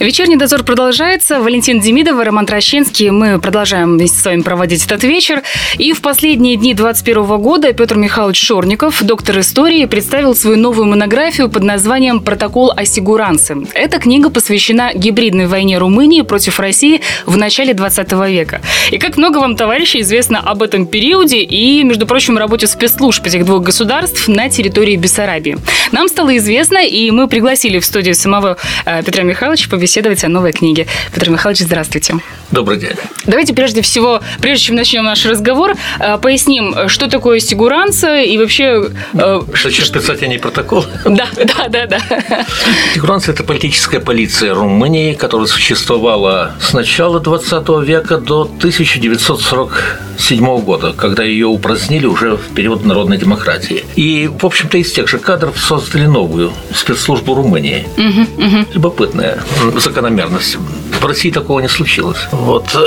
Вечерний 0.00 0.36
дозор 0.36 0.62
продолжается. 0.62 1.42
Валентин 1.42 1.78
Демидов 1.78 2.18
и 2.18 2.22
Роман 2.22 2.46
Трощинский. 2.46 3.10
Мы 3.10 3.38
продолжаем 3.38 3.98
вместе 3.98 4.18
с 4.18 4.24
вами 4.24 4.40
проводить 4.40 4.86
этот 4.86 5.04
вечер. 5.04 5.42
И 5.76 5.92
в 5.92 6.00
последние 6.00 6.56
дни 6.56 6.72
2021 6.72 7.38
года 7.42 7.70
Петр 7.74 7.98
Михайлович 7.98 8.40
Шорников, 8.42 9.02
доктор 9.02 9.40
истории, 9.40 9.84
представил 9.84 10.34
свою 10.34 10.56
новую 10.56 10.86
монографию 10.86 11.50
под 11.50 11.64
названием 11.64 12.20
«Протокол 12.20 12.72
о 12.74 12.86
сигуранце». 12.86 13.58
Эта 13.74 13.98
книга 13.98 14.30
посвящена 14.30 14.92
гибридной 14.94 15.46
войне 15.46 15.76
Румынии 15.76 16.22
против 16.22 16.60
России 16.60 17.02
в 17.26 17.36
начале 17.36 17.74
20 17.74 18.10
века. 18.26 18.62
И 18.90 18.96
как 18.96 19.18
много 19.18 19.36
вам, 19.36 19.54
товарищи, 19.54 20.00
известно 20.00 20.38
об 20.38 20.62
этом 20.62 20.86
периоде 20.86 21.42
и, 21.42 21.84
между 21.84 22.06
прочим, 22.06 22.38
работе 22.38 22.66
спецслужб 22.66 23.26
этих 23.26 23.44
двух 23.44 23.64
государств 23.64 24.28
на 24.28 24.48
территории 24.48 24.96
Бессарабии. 24.96 25.58
Нам 25.92 26.08
стало 26.08 26.34
известно, 26.38 26.78
и 26.78 27.10
мы 27.10 27.28
пригласили 27.28 27.78
в 27.78 27.84
студию 27.84 28.14
самого 28.14 28.56
э, 28.86 29.02
Петра 29.02 29.24
Михайловича 29.24 29.68
побеседовать 29.68 29.89
побеседовать 29.90 30.22
о 30.22 30.28
новой 30.28 30.52
книге. 30.52 30.86
Петр 31.12 31.30
Михайлович, 31.30 31.62
здравствуйте. 31.62 32.14
Добрый 32.52 32.78
день. 32.78 32.92
Давайте 33.26 33.54
прежде 33.54 33.82
всего, 33.82 34.20
прежде 34.40 34.66
чем 34.66 34.76
начнем 34.76 35.02
наш 35.02 35.26
разговор, 35.26 35.74
э, 35.98 36.16
поясним, 36.18 36.88
что 36.88 37.08
такое 37.08 37.40
сигуранца 37.40 38.20
и 38.20 38.38
вообще... 38.38 38.88
Э, 39.14 39.40
Хочешь 39.50 39.90
писать 39.90 40.22
о 40.22 40.28
ней 40.28 40.38
протокол? 40.38 40.84
Да, 41.04 41.26
да, 41.36 41.66
да, 41.68 41.86
да. 41.86 42.00
Сигуранца– 42.94 43.32
это 43.34 43.42
политическая 43.42 43.98
полиция 43.98 44.54
Румынии, 44.54 45.14
которая 45.14 45.48
существовала 45.48 46.52
с 46.60 46.72
начала 46.72 47.18
20 47.18 47.68
века 47.84 48.18
до 48.18 48.42
1947 48.42 50.60
года, 50.60 50.92
когда 50.96 51.24
ее 51.24 51.46
упразднили 51.46 52.06
уже 52.06 52.36
в 52.36 52.54
период 52.54 52.84
народной 52.84 53.18
демократии. 53.18 53.84
И, 53.96 54.28
в 54.28 54.46
общем-то, 54.46 54.78
из 54.78 54.92
тех 54.92 55.08
же 55.08 55.18
кадров 55.18 55.58
создали 55.58 56.06
новую 56.06 56.52
спецслужбу 56.74 57.34
Румынии. 57.34 57.88
Угу, 57.96 58.44
угу. 58.44 58.66
Любопытная 58.74 59.40
закономерность. 59.80 60.56
В 61.00 61.06
России 61.06 61.30
такого 61.30 61.60
не 61.60 61.68
случилось. 61.68 62.18
Вот 62.32 62.66
э, 62.74 62.86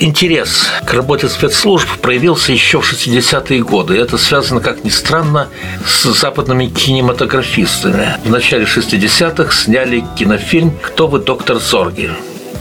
интерес 0.00 0.66
к 0.84 0.92
работе 0.94 1.28
спецслужб 1.28 1.88
проявился 2.00 2.52
еще 2.52 2.80
в 2.80 2.92
60-е 2.92 3.62
годы. 3.62 3.96
Это 3.96 4.18
связано, 4.18 4.60
как 4.60 4.84
ни 4.84 4.90
странно, 4.90 5.48
с 5.86 6.04
западными 6.12 6.66
кинематографистами. 6.66 8.16
В 8.24 8.30
начале 8.30 8.64
60-х 8.64 9.52
сняли 9.52 10.04
кинофильм 10.18 10.72
«Кто 10.82 11.06
вы, 11.06 11.20
доктор 11.20 11.58
Зорги?», 11.58 12.10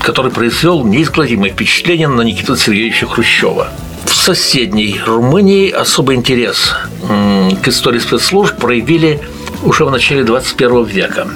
который 0.02 0.31
произвел 0.31 0.84
неизгладимое 0.84 1.52
впечатление 1.52 2.08
на 2.08 2.22
Никиту 2.22 2.56
Сергеевича 2.56 3.08
Хрущева. 3.08 3.69
В 4.06 4.14
соседней 4.14 5.00
Румынии 5.06 5.69
особый 5.72 6.16
интерес 6.16 6.73
к 7.64 7.67
истории 7.67 8.00
спецслужб 8.00 8.58
проявили 8.58 9.19
уже 9.64 9.86
в 9.86 9.92
начале 9.92 10.23
21 10.23 10.84
века. 10.86 11.28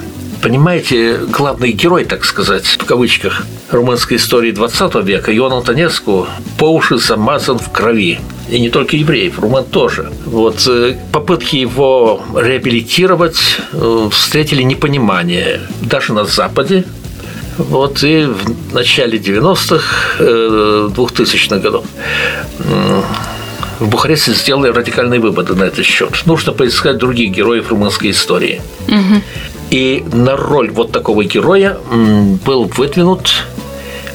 Понимаете, 0.46 1.16
главный 1.16 1.72
герой, 1.72 2.04
так 2.04 2.24
сказать, 2.24 2.64
в 2.66 2.84
кавычках, 2.84 3.42
румынской 3.72 4.16
истории 4.16 4.52
20 4.52 4.94
века, 5.04 5.36
Иоанн 5.36 5.54
Антонеску, 5.54 6.28
по 6.56 6.66
уши 6.66 6.98
замазан 6.98 7.58
в 7.58 7.72
крови. 7.72 8.20
И 8.48 8.60
не 8.60 8.70
только 8.70 8.96
евреев, 8.96 9.40
румын 9.40 9.64
тоже. 9.64 10.12
Вот 10.24 10.64
э, 10.68 10.96
попытки 11.10 11.56
его 11.56 12.22
реабилитировать 12.32 13.40
э, 13.72 14.08
встретили 14.12 14.62
непонимание 14.62 15.62
даже 15.80 16.12
на 16.12 16.24
Западе, 16.24 16.84
вот 17.58 18.04
и 18.04 18.26
в 18.26 18.72
начале 18.72 19.18
90-х, 19.18 20.22
2000-х 20.22 21.56
э, 21.56 21.58
годов 21.58 21.84
в 23.80 23.88
Бухаресте 23.88 24.32
сделали 24.32 24.70
радикальные 24.70 25.20
выводы 25.20 25.54
на 25.54 25.64
этот 25.64 25.84
счет. 25.84 26.22
Нужно 26.24 26.52
поискать 26.52 26.98
других 26.98 27.30
героев 27.30 27.70
румынской 27.70 28.10
истории. 28.10 28.62
Угу. 28.88 29.22
И 29.70 30.04
на 30.12 30.36
роль 30.36 30.70
вот 30.70 30.92
такого 30.92 31.24
героя 31.24 31.78
был 32.44 32.64
выдвинут 32.64 33.30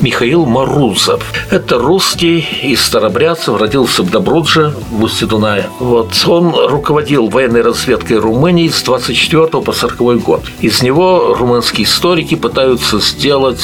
Михаил 0.01 0.45
Марузов. 0.45 1.23
Это 1.51 1.78
русский 1.78 2.44
из 2.63 2.84
Старобрядцев, 2.84 3.59
родился 3.59 4.01
в 4.01 4.09
Добрудже, 4.09 4.73
в 4.89 5.03
устье 5.03 5.28
Дуная. 5.28 5.67
Вот. 5.79 6.13
Он 6.28 6.56
руководил 6.56 7.28
военной 7.28 7.62
разведкой 7.62 8.17
Румынии 8.17 8.67
с 8.67 8.81
24 8.81 9.47
по 9.62 9.72
40 9.72 10.22
год. 10.23 10.41
Из 10.59 10.81
него 10.81 11.35
румынские 11.38 11.85
историки 11.85 12.35
пытаются 12.35 13.00
сделать 13.00 13.63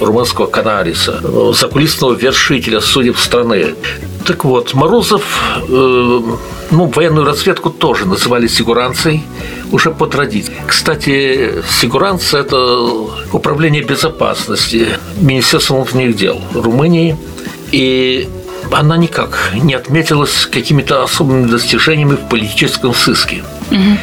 румынского 0.00 0.46
канариса, 0.46 1.20
закулисного 1.52 2.14
вершителя 2.14 2.80
судеб 2.80 3.16
страны. 3.16 3.74
Так 4.26 4.44
вот, 4.44 4.72
Морозов, 4.74 5.22
э, 5.68 6.20
ну, 6.70 6.86
военную 6.86 7.26
разведку 7.26 7.70
тоже 7.70 8.06
называли 8.06 8.46
сигуранцией, 8.46 9.22
уже 9.70 9.90
по 9.90 10.06
традиции. 10.06 10.54
Кстати, 10.66 11.62
сигуранция– 11.80 12.40
это 12.42 12.78
управление 13.32 13.82
безопасности 13.82 14.88
Министерства 15.20 15.74
внутренних 15.74 16.16
дел 16.16 16.40
Румынии. 16.54 17.16
И 17.70 18.28
она 18.72 18.96
никак 18.96 19.52
не 19.62 19.74
отметилась 19.74 20.46
какими-то 20.46 21.02
особыми 21.02 21.46
достижениями 21.46 22.14
в 22.14 22.28
политическом 22.28 22.94
сыске. 22.94 23.42
Угу. 23.70 23.98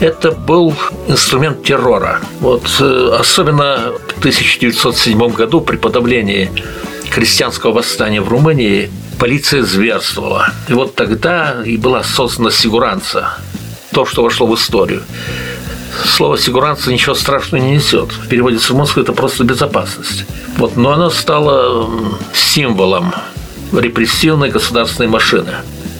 Это 0.00 0.30
был 0.32 0.74
инструмент 1.08 1.62
террора. 1.64 2.20
Вот 2.40 2.64
э, 2.80 3.16
особенно 3.18 3.92
в 4.08 4.18
1907 4.18 5.28
году 5.28 5.60
при 5.60 5.76
подавлении 5.76 6.50
крестьянского 7.10 7.72
восстания 7.72 8.20
в 8.20 8.28
Румынии 8.28 8.90
полиция 9.18 9.62
зверствовала. 9.62 10.48
И 10.68 10.72
вот 10.72 10.94
тогда 10.94 11.62
и 11.64 11.76
была 11.76 12.02
создана 12.02 12.50
сигуранца, 12.50 13.38
то, 13.92 14.04
что 14.04 14.22
вошло 14.22 14.46
в 14.46 14.54
историю. 14.54 15.02
Слово 16.04 16.36
«сигуранца» 16.36 16.92
ничего 16.92 17.14
страшного 17.14 17.62
не 17.62 17.76
несет. 17.76 18.12
В 18.12 18.28
переводе 18.28 18.58
с 18.58 18.68
румынского 18.68 19.02
это 19.02 19.12
просто 19.12 19.44
безопасность. 19.44 20.24
Вот, 20.58 20.76
но 20.76 20.92
оно 20.92 21.10
стало 21.10 21.90
символом 22.34 23.14
репрессивной 23.72 24.50
государственной 24.50 25.08
машины. 25.08 25.54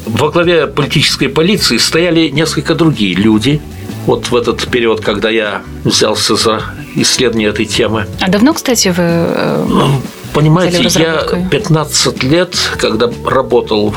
Во 0.04 0.30
главе 0.30 0.66
политической 0.66 1.28
полиции 1.28 1.78
стояли 1.78 2.28
несколько 2.28 2.74
другие 2.74 3.14
люди. 3.14 3.60
Вот 4.06 4.30
в 4.30 4.36
этот 4.36 4.66
период, 4.68 5.00
когда 5.00 5.30
я 5.30 5.62
взялся 5.84 6.36
за 6.36 6.62
исследование 6.94 7.48
этой 7.48 7.64
темы. 7.64 8.06
А 8.20 8.28
давно, 8.28 8.52
кстати, 8.54 8.88
вы 8.88 9.02
э, 9.02 9.66
ну, 9.68 10.00
Понимаете, 10.36 10.86
я 11.00 11.24
15 11.50 12.22
лет, 12.24 12.54
когда 12.78 13.10
работал 13.24 13.88
в 13.88 13.96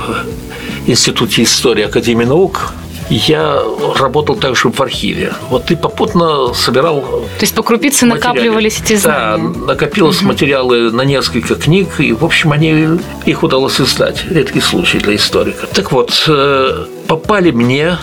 Институте 0.87 1.43
истории 1.43 1.83
Академии 1.83 2.23
наук, 2.23 2.71
я 3.09 3.61
работал 3.97 4.37
также 4.37 4.69
в 4.69 4.79
архиве. 4.79 5.33
Вот 5.49 5.69
и 5.69 5.75
попутно 5.75 6.53
собирал. 6.53 7.01
То 7.01 7.41
есть 7.41 7.53
по 7.53 7.61
крупице 7.61 8.05
накапливались 8.05 8.79
эти 8.79 8.95
знания. 8.95 9.53
Да, 9.53 9.65
накопилось 9.65 10.21
угу. 10.21 10.27
материалы 10.27 10.91
на 10.91 11.01
несколько 11.01 11.55
книг, 11.55 11.99
и, 11.99 12.13
в 12.13 12.23
общем, 12.23 12.53
они 12.53 12.99
их 13.25 13.43
удалось 13.43 13.81
издать. 13.81 14.23
Редкий 14.29 14.61
случай 14.61 14.99
для 14.99 15.17
историка. 15.17 15.67
Так 15.73 15.91
вот, 15.91 16.23
э, 16.25 16.85
попали 17.09 17.51
мне 17.51 17.97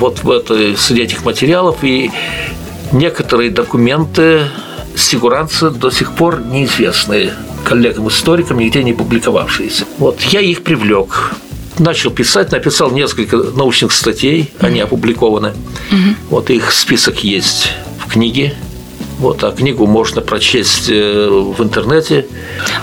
вот 0.00 0.24
в 0.24 0.30
это, 0.32 0.76
среди 0.76 1.02
этих 1.02 1.24
материалов 1.24 1.84
и 1.84 2.10
некоторые 2.90 3.50
документы 3.50 4.48
сигуранцы 4.96 5.70
до 5.70 5.90
сих 5.90 6.10
пор 6.16 6.40
неизвестные 6.40 7.34
коллегам-историкам, 7.64 8.58
нигде 8.58 8.82
не 8.82 8.92
публиковавшиеся. 8.92 9.84
Вот 9.98 10.20
я 10.22 10.40
их 10.40 10.62
привлек 10.62 11.34
начал 11.78 12.10
писать, 12.10 12.52
написал 12.52 12.90
несколько 12.90 13.36
научных 13.36 13.92
статей, 13.92 14.50
они 14.60 14.80
опубликованы. 14.80 15.48
Угу. 15.90 16.14
Вот 16.30 16.50
их 16.50 16.72
список 16.72 17.24
есть 17.24 17.72
в 18.04 18.10
книге. 18.10 18.54
Вот, 19.18 19.42
а 19.42 19.50
книгу 19.50 19.84
можно 19.84 20.20
прочесть 20.20 20.88
э, 20.88 21.28
в 21.28 21.60
интернете. 21.60 22.26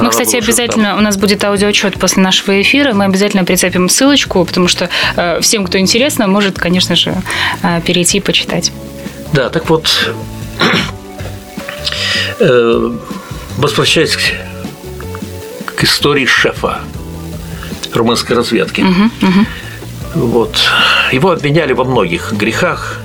Мы, 0.02 0.10
кстати, 0.10 0.36
обязательно, 0.36 0.90
там. 0.90 0.98
у 0.98 1.02
нас 1.02 1.16
будет 1.16 1.42
аудиоотчет 1.46 1.98
после 1.98 2.22
нашего 2.22 2.62
эфира, 2.62 2.94
мы 2.94 3.06
обязательно 3.06 3.46
прицепим 3.46 3.88
ссылочку, 3.88 4.44
потому 4.44 4.68
что 4.68 4.90
э, 5.16 5.40
всем, 5.40 5.66
кто 5.66 5.80
интересно, 5.80 6.28
может, 6.28 6.58
конечно 6.58 6.98
же, 6.98 7.16
э, 7.64 7.80
перейти 7.86 8.18
и 8.18 8.22
почитать. 8.22 8.74
Да, 9.32 9.50
так 9.50 9.70
вот, 9.70 10.12
возвращаясь 13.58 14.18
к 14.18 14.22
истории 15.84 16.26
шефа 16.26 16.80
румынской 17.94 18.36
разведки. 18.36 18.82
Угу, 18.82 19.28
угу. 19.28 19.46
Вот. 20.16 20.56
Его 21.12 21.32
обвиняли 21.32 21.74
во 21.74 21.84
многих 21.84 22.34
грехах, 22.34 23.00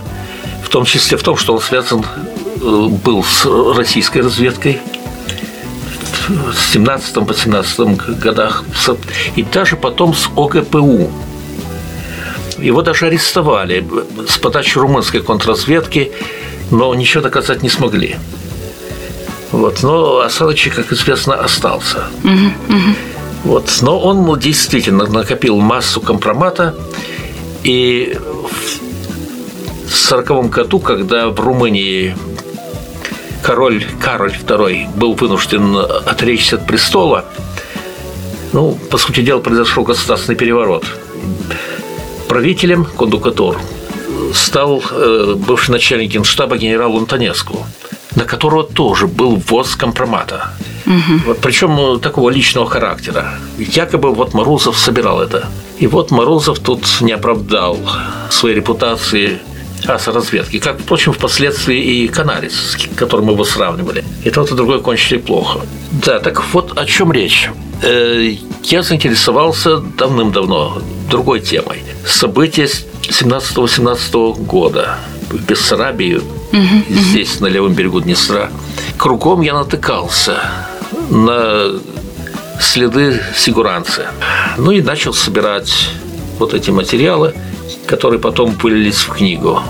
в 0.64 0.68
том 0.68 0.84
числе 0.84 1.16
в 1.16 1.22
том, 1.22 1.36
что 1.36 1.54
он 1.54 1.60
связан 1.60 2.04
э, 2.60 2.88
был 3.04 3.24
с 3.24 3.44
российской 3.76 4.18
разведкой 4.18 4.80
с 6.54 6.72
17 6.72 7.26
по 7.26 7.34
17 7.34 7.80
годах, 8.20 8.64
и 9.36 9.42
даже 9.42 9.76
потом 9.76 10.14
с 10.14 10.28
ОГПУ. 10.36 11.10
Его 12.58 12.82
даже 12.82 13.06
арестовали 13.06 13.84
с 14.28 14.36
подачи 14.36 14.78
румынской 14.78 15.22
контрразведки, 15.22 16.12
но 16.70 16.94
ничего 16.94 17.22
доказать 17.22 17.62
не 17.62 17.70
смогли. 17.70 18.16
Вот, 19.52 19.82
но 19.82 20.20
осадочек, 20.20 20.76
как 20.76 20.92
известно, 20.92 21.34
остался. 21.34 22.04
Вот, 23.44 23.70
но 23.80 23.98
он 23.98 24.24
ну, 24.24 24.36
действительно 24.36 25.06
накопил 25.06 25.56
массу 25.56 26.00
компромата, 26.00 26.74
и 27.64 28.16
в 28.16 30.10
1940 30.10 30.50
году, 30.50 30.78
когда 30.78 31.28
в 31.28 31.40
Румынии 31.40 32.14
король 33.42 33.84
Кароль 34.00 34.32
II 34.32 34.96
был 34.96 35.14
вынужден 35.14 35.76
отречься 35.76 36.56
от 36.56 36.66
престола, 36.66 37.24
ну, 38.52 38.78
по 38.90 38.98
сути 38.98 39.20
дела, 39.22 39.40
произошел 39.40 39.84
государственный 39.84 40.36
переворот. 40.36 40.84
Правителем, 42.28 42.84
кондукатор, 42.84 43.56
стал 44.34 44.82
э, 44.90 45.34
бывший 45.36 45.70
начальник 45.70 46.10
генштаба 46.10 46.56
генерал 46.56 46.96
Антонеску, 46.96 47.64
на 48.16 48.24
которого 48.24 48.64
тоже 48.64 49.06
был 49.06 49.36
ввоз 49.36 49.76
компромата. 49.76 50.50
Угу. 50.86 51.34
Причем 51.42 52.00
такого 52.00 52.30
личного 52.30 52.68
характера. 52.68 53.34
Якобы 53.58 54.12
вот 54.12 54.34
Морозов 54.34 54.78
собирал 54.78 55.20
это. 55.20 55.48
И 55.78 55.86
вот 55.86 56.10
Морозов 56.10 56.58
тут 56.58 56.84
не 57.00 57.12
оправдал 57.12 57.78
своей 58.30 58.56
репутации 58.56 59.38
разведки, 59.86 60.58
как, 60.58 60.78
впрочем, 60.78 61.12
впоследствии 61.12 61.78
и 61.78 62.08
Канарис, 62.08 62.52
с 62.72 62.96
которым 62.96 63.30
его 63.30 63.44
сравнивали. 63.44 64.04
И 64.24 64.30
тот, 64.30 64.50
и 64.50 64.54
другой 64.54 64.80
кончили 64.80 65.18
плохо. 65.18 65.60
Да, 65.90 66.18
так 66.18 66.42
вот 66.52 66.78
о 66.78 66.84
чем 66.84 67.12
речь. 67.12 67.50
Э, 67.82 68.34
я 68.64 68.82
заинтересовался 68.82 69.78
давным-давно 69.78 70.82
другой 71.08 71.40
темой. 71.40 71.82
События 72.06 72.68
17-18 73.02 74.44
года 74.44 74.98
в 75.30 75.36
Бессарабии, 75.46 76.20
угу, 76.52 76.84
здесь, 76.88 77.40
на 77.40 77.46
левом 77.46 77.74
берегу 77.74 78.00
Днестра. 78.00 78.50
Кругом 78.96 79.40
я 79.40 79.54
натыкался 79.54 80.42
на 81.10 81.72
следы 82.60 83.20
сигуранцы. 83.36 84.06
Ну 84.58 84.70
и 84.70 84.82
начал 84.82 85.12
собирать 85.12 85.90
вот 86.38 86.54
эти 86.54 86.70
материалы, 86.70 87.34
которые 87.86 88.20
потом 88.20 88.52
вылились 88.52 88.98
в 88.98 89.12
книгу 89.12 89.60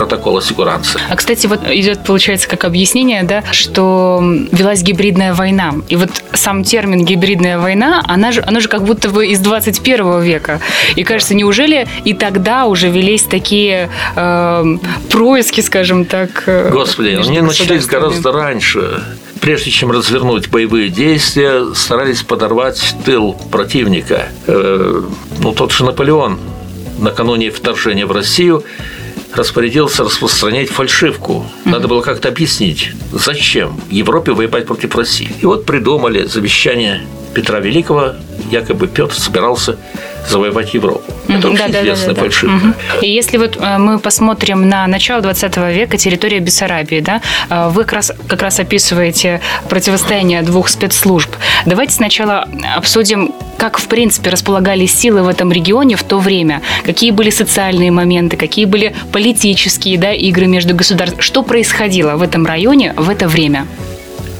протокола 0.00 0.40
сигуранции. 0.40 0.98
А, 1.10 1.14
кстати, 1.14 1.46
вот 1.46 1.60
идет, 1.68 2.04
получается, 2.04 2.48
как 2.48 2.64
объяснение, 2.64 3.22
да, 3.22 3.44
что 3.52 4.22
велась 4.50 4.82
гибридная 4.82 5.34
война. 5.34 5.74
И 5.88 5.96
вот 5.96 6.08
сам 6.32 6.64
термин 6.64 7.04
гибридная 7.04 7.58
война, 7.58 8.02
она 8.08 8.32
же, 8.32 8.42
она 8.46 8.60
же 8.60 8.68
как 8.68 8.82
будто 8.84 9.10
бы 9.10 9.26
из 9.26 9.40
21 9.40 10.22
века. 10.22 10.60
И 10.96 11.04
кажется, 11.04 11.34
неужели 11.34 11.86
и 12.06 12.14
тогда 12.14 12.64
уже 12.64 12.88
велись 12.88 13.24
такие 13.24 13.90
э, 14.16 14.64
происки, 15.10 15.60
скажем 15.60 16.06
так? 16.06 16.44
Э, 16.46 16.70
Господи, 16.72 17.18
они 17.22 17.42
начались 17.42 17.84
гораздо 17.84 18.32
раньше 18.32 19.02
прежде 19.40 19.70
чем 19.70 19.90
развернуть 19.90 20.50
боевые 20.50 20.90
действия, 20.90 21.74
старались 21.74 22.22
подорвать 22.22 22.94
тыл 23.06 23.34
противника. 23.50 24.28
Э, 24.46 25.02
ну, 25.40 25.52
тот 25.52 25.72
же 25.72 25.84
Наполеон 25.84 26.38
накануне 26.98 27.50
вторжения 27.50 28.06
в 28.06 28.12
Россию 28.12 28.64
распорядился 29.34 30.04
распространять 30.04 30.70
фальшивку. 30.70 31.46
Надо 31.64 31.88
было 31.88 32.02
как-то 32.02 32.28
объяснить, 32.28 32.92
зачем 33.12 33.80
Европе 33.90 34.32
воевать 34.32 34.66
против 34.66 34.94
России. 34.94 35.30
И 35.40 35.46
вот 35.46 35.66
придумали 35.66 36.24
завещание 36.24 37.02
Петра 37.34 37.60
Великого, 37.60 38.14
якобы 38.50 38.88
Петр 38.88 39.14
собирался 39.14 39.76
завоевать 40.28 40.74
Европу. 40.74 41.02
Это 41.28 41.48
очень 41.48 41.72
да, 41.72 41.80
известная 41.80 42.08
да, 42.08 42.14
да, 42.14 42.20
фальшивка. 42.20 42.56
Угу. 42.56 42.74
И 43.02 43.10
если 43.10 43.36
вот 43.38 43.56
э, 43.56 43.78
мы 43.78 43.98
посмотрим 43.98 44.68
на 44.68 44.86
начало 44.86 45.20
20 45.22 45.56
века, 45.56 45.96
территория 45.96 46.40
Бессарабии, 46.40 47.00
да, 47.00 47.20
э, 47.48 47.68
вы 47.70 47.84
как 47.84 47.92
раз, 47.94 48.12
как 48.28 48.42
раз 48.42 48.60
описываете 48.60 49.40
противостояние 49.68 50.42
двух 50.42 50.68
спецслужб. 50.68 51.30
Давайте 51.66 51.94
сначала 51.94 52.48
обсудим, 52.76 53.32
как, 53.56 53.78
в 53.78 53.88
принципе, 53.88 54.30
располагались 54.30 54.94
силы 54.98 55.22
в 55.22 55.28
этом 55.28 55.52
регионе 55.52 55.96
в 55.96 56.02
то 56.02 56.18
время, 56.18 56.62
какие 56.84 57.10
были 57.10 57.30
социальные 57.30 57.90
моменты, 57.90 58.36
какие 58.36 58.64
были 58.64 58.94
политические 59.12 59.98
да, 59.98 60.12
игры 60.12 60.46
между 60.46 60.74
государствами, 60.74 61.22
что 61.22 61.42
происходило 61.42 62.16
в 62.16 62.22
этом 62.22 62.46
районе 62.46 62.94
в 62.96 63.08
это 63.08 63.28
время. 63.28 63.66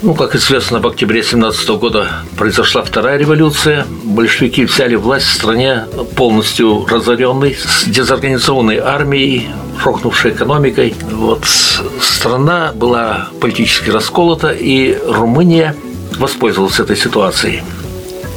Ну, 0.03 0.15
как 0.15 0.35
известно, 0.35 0.81
в 0.81 0.87
октябре 0.87 1.23
17 1.23 1.69
года 1.71 2.09
произошла 2.39 2.83
вторая 2.83 3.19
революция. 3.19 3.87
Большевики 4.03 4.65
взяли 4.65 4.95
власть 4.95 5.27
в 5.27 5.33
стране 5.35 5.85
полностью 6.17 6.87
разоренной, 6.87 7.55
с 7.55 7.85
дезорганизованной 7.85 8.79
армией, 8.79 9.51
рухнувшей 9.85 10.31
экономикой. 10.31 10.95
Вот 11.11 11.45
страна 11.45 12.73
была 12.75 13.29
политически 13.43 13.91
расколота, 13.91 14.53
и 14.53 14.99
Румыния 15.07 15.77
воспользовалась 16.17 16.81
этой 16.81 16.97
ситуацией. 16.97 17.63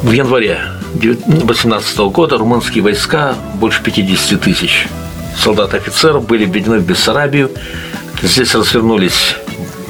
В 0.02 0.12
январе 0.12 0.60
18 0.96 1.98
года 2.12 2.38
румынские 2.38 2.84
войска, 2.84 3.36
больше 3.56 3.82
50 3.84 4.42
тысяч 4.42 4.88
солдат 5.42 5.74
и 5.74 5.78
офицеров, 5.78 6.28
были 6.28 6.44
введены 6.44 6.80
в 6.80 6.86
Бессарабию. 6.86 7.52
Здесь 8.22 8.54
развернулись 8.54 9.38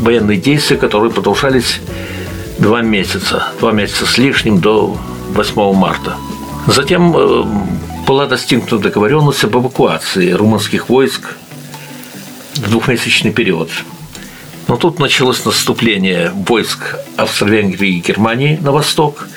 военные 0.04 0.38
действия, 0.38 0.78
которые 0.78 1.12
продолжались 1.12 1.80
два 2.60 2.82
месяца, 2.82 3.48
два 3.60 3.72
месяца 3.72 4.06
с 4.06 4.18
лишним 4.18 4.60
до 4.60 4.98
8 5.30 5.74
марта. 5.74 6.16
Затем 6.68 7.16
э, 7.16 7.44
была 8.08 8.26
достигнута 8.26 8.78
договоренность 8.78 9.44
об 9.44 9.56
эвакуации 9.56 10.32
румынских 10.32 10.90
войск 10.90 11.36
в 12.56 12.70
двухмесячный 12.70 13.32
период. 13.32 13.70
Но 14.68 14.78
тут 14.78 15.00
началось 15.00 15.44
наступление 15.44 16.32
войск 16.34 16.98
Австро-Венгрии 17.18 17.98
и 17.98 18.00
Германии 18.00 18.58
на 18.62 18.72
восток. 18.72 19.28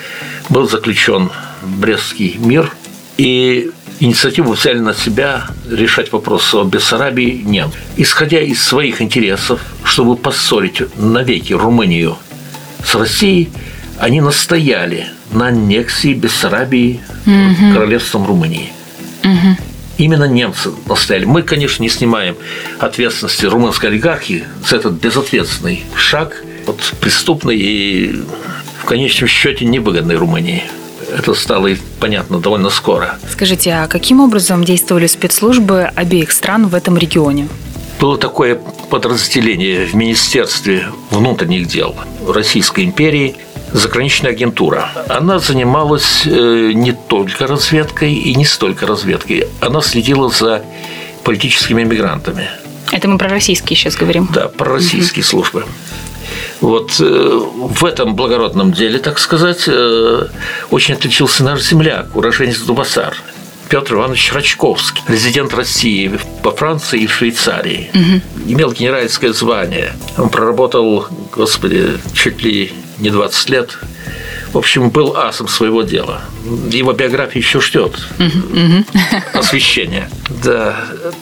Был 0.48 0.68
заключен 0.68 1.30
Брестский 1.62 2.36
мир, 2.38 2.72
и 3.18 3.72
инициативу 4.00 4.52
взяли 4.52 4.78
на 4.78 4.94
себя 4.94 5.46
решать 5.70 6.12
вопрос 6.12 6.54
о 6.54 6.64
Бессарабии 6.64 7.42
немцы. 7.44 7.78
Исходя 7.96 8.40
из 8.40 8.62
своих 8.62 9.00
интересов, 9.00 9.60
чтобы 9.84 10.16
поссорить 10.16 10.82
навеки 10.96 11.52
Румынию 11.52 12.16
с 12.84 12.94
Россией, 12.94 13.50
они 13.98 14.20
настояли 14.20 15.06
на 15.32 15.48
аннексии 15.48 16.14
Бессарабии 16.14 17.00
угу. 17.24 17.74
королевством 17.74 18.26
Румынии. 18.26 18.72
Угу. 19.24 19.56
Именно 19.98 20.24
немцы 20.24 20.70
настояли. 20.86 21.24
Мы, 21.24 21.42
конечно, 21.42 21.82
не 21.82 21.88
снимаем 21.88 22.36
ответственности 22.78 23.46
румынской 23.46 23.88
олигархии 23.88 24.44
за 24.68 24.76
этот 24.76 24.94
безответственный 24.94 25.84
шаг, 25.96 26.42
вот, 26.66 26.80
преступный 27.00 27.56
и 27.56 28.22
в 28.82 28.84
конечном 28.84 29.28
счете 29.28 29.64
невыгодный 29.64 30.16
Румынии 30.16 30.64
это 31.16 31.34
стало 31.34 31.70
понятно 31.98 32.38
довольно 32.38 32.70
скоро. 32.70 33.18
Скажите, 33.30 33.72
а 33.72 33.88
каким 33.88 34.20
образом 34.20 34.64
действовали 34.64 35.06
спецслужбы 35.06 35.90
обеих 35.94 36.30
стран 36.30 36.68
в 36.68 36.74
этом 36.74 36.96
регионе? 36.96 37.48
Было 37.98 38.18
такое 38.18 38.60
подразделение 38.90 39.86
в 39.86 39.94
Министерстве 39.94 40.88
внутренних 41.10 41.66
дел 41.66 41.94
Российской 42.28 42.84
империи 42.84 43.36
заграничная 43.72 44.32
агентура. 44.32 44.90
Она 45.08 45.38
занималась 45.38 46.22
э, 46.26 46.72
не 46.74 46.92
только 46.92 47.46
разведкой 47.46 48.14
и 48.14 48.34
не 48.34 48.44
столько 48.44 48.86
разведкой. 48.86 49.48
Она 49.60 49.80
следила 49.80 50.28
за 50.28 50.62
политическими 51.24 51.82
мигрантами. 51.82 52.48
Это 52.92 53.08
мы 53.08 53.18
про 53.18 53.28
российские 53.28 53.76
сейчас 53.76 53.96
говорим. 53.96 54.28
Да, 54.32 54.48
про 54.48 54.74
российские 54.74 55.22
угу. 55.22 55.30
службы. 55.30 55.64
Вот 56.60 56.96
э, 57.00 57.04
в 57.04 57.84
этом 57.84 58.14
благородном 58.14 58.72
деле, 58.72 58.98
так 58.98 59.18
сказать, 59.18 59.64
э, 59.66 60.26
очень 60.70 60.94
отличился 60.94 61.44
наш 61.44 61.62
земляк, 61.62 62.16
уроженец 62.16 62.60
Дубасар. 62.60 63.14
Петр 63.68 63.94
Иванович 63.94 64.32
Рачковский, 64.32 65.02
резидент 65.08 65.52
России 65.52 66.18
во 66.42 66.52
Франции 66.52 67.00
и 67.00 67.06
в 67.06 67.12
Швейцарии. 67.12 67.90
Угу. 67.92 68.52
Имел 68.52 68.72
генеральское 68.72 69.32
звание. 69.32 69.92
Он 70.16 70.28
проработал, 70.28 71.06
господи, 71.34 71.98
чуть 72.14 72.42
ли 72.42 72.72
не 72.98 73.10
20 73.10 73.50
лет 73.50 73.78
в 74.56 74.58
общем, 74.58 74.88
был 74.88 75.14
асом 75.18 75.48
своего 75.48 75.82
дела. 75.82 76.22
Его 76.70 76.94
биография 76.94 77.42
еще 77.42 77.60
ждет 77.60 77.92
освещения. 79.34 80.08
Да. 80.42 80.74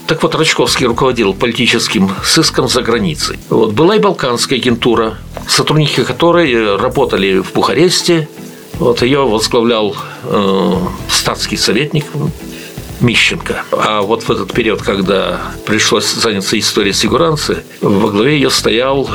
Так 0.07 0.23
вот, 0.23 0.37
Рачковский 0.37 0.87
руководил 0.87 1.35
политическим 1.35 2.13
сыском 2.23 2.69
за 2.69 2.81
границей. 2.83 3.41
Вот. 3.51 3.73
Была 3.73 3.97
и 3.97 3.99
балканская 3.99 4.57
агентура, 4.57 5.19
сотрудники 5.49 6.05
которой 6.05 6.77
работали 6.77 7.41
в 7.41 7.53
Бухаресте. 7.55 8.29
Вот 8.75 9.03
ее 9.03 9.27
возглавлял 9.27 9.97
э, 10.23 10.75
статский 11.09 11.57
советник 11.57 12.05
Мищенко. 13.01 13.65
А 13.73 14.03
вот 14.03 14.23
в 14.23 14.31
этот 14.31 14.53
период, 14.53 14.81
когда 14.81 15.41
пришлось 15.67 16.07
заняться 16.07 16.57
историей 16.57 16.93
сигуранцы, 16.95 17.65
во 17.81 18.11
главе 18.11 18.37
ее 18.37 18.51
стоял 18.51 19.11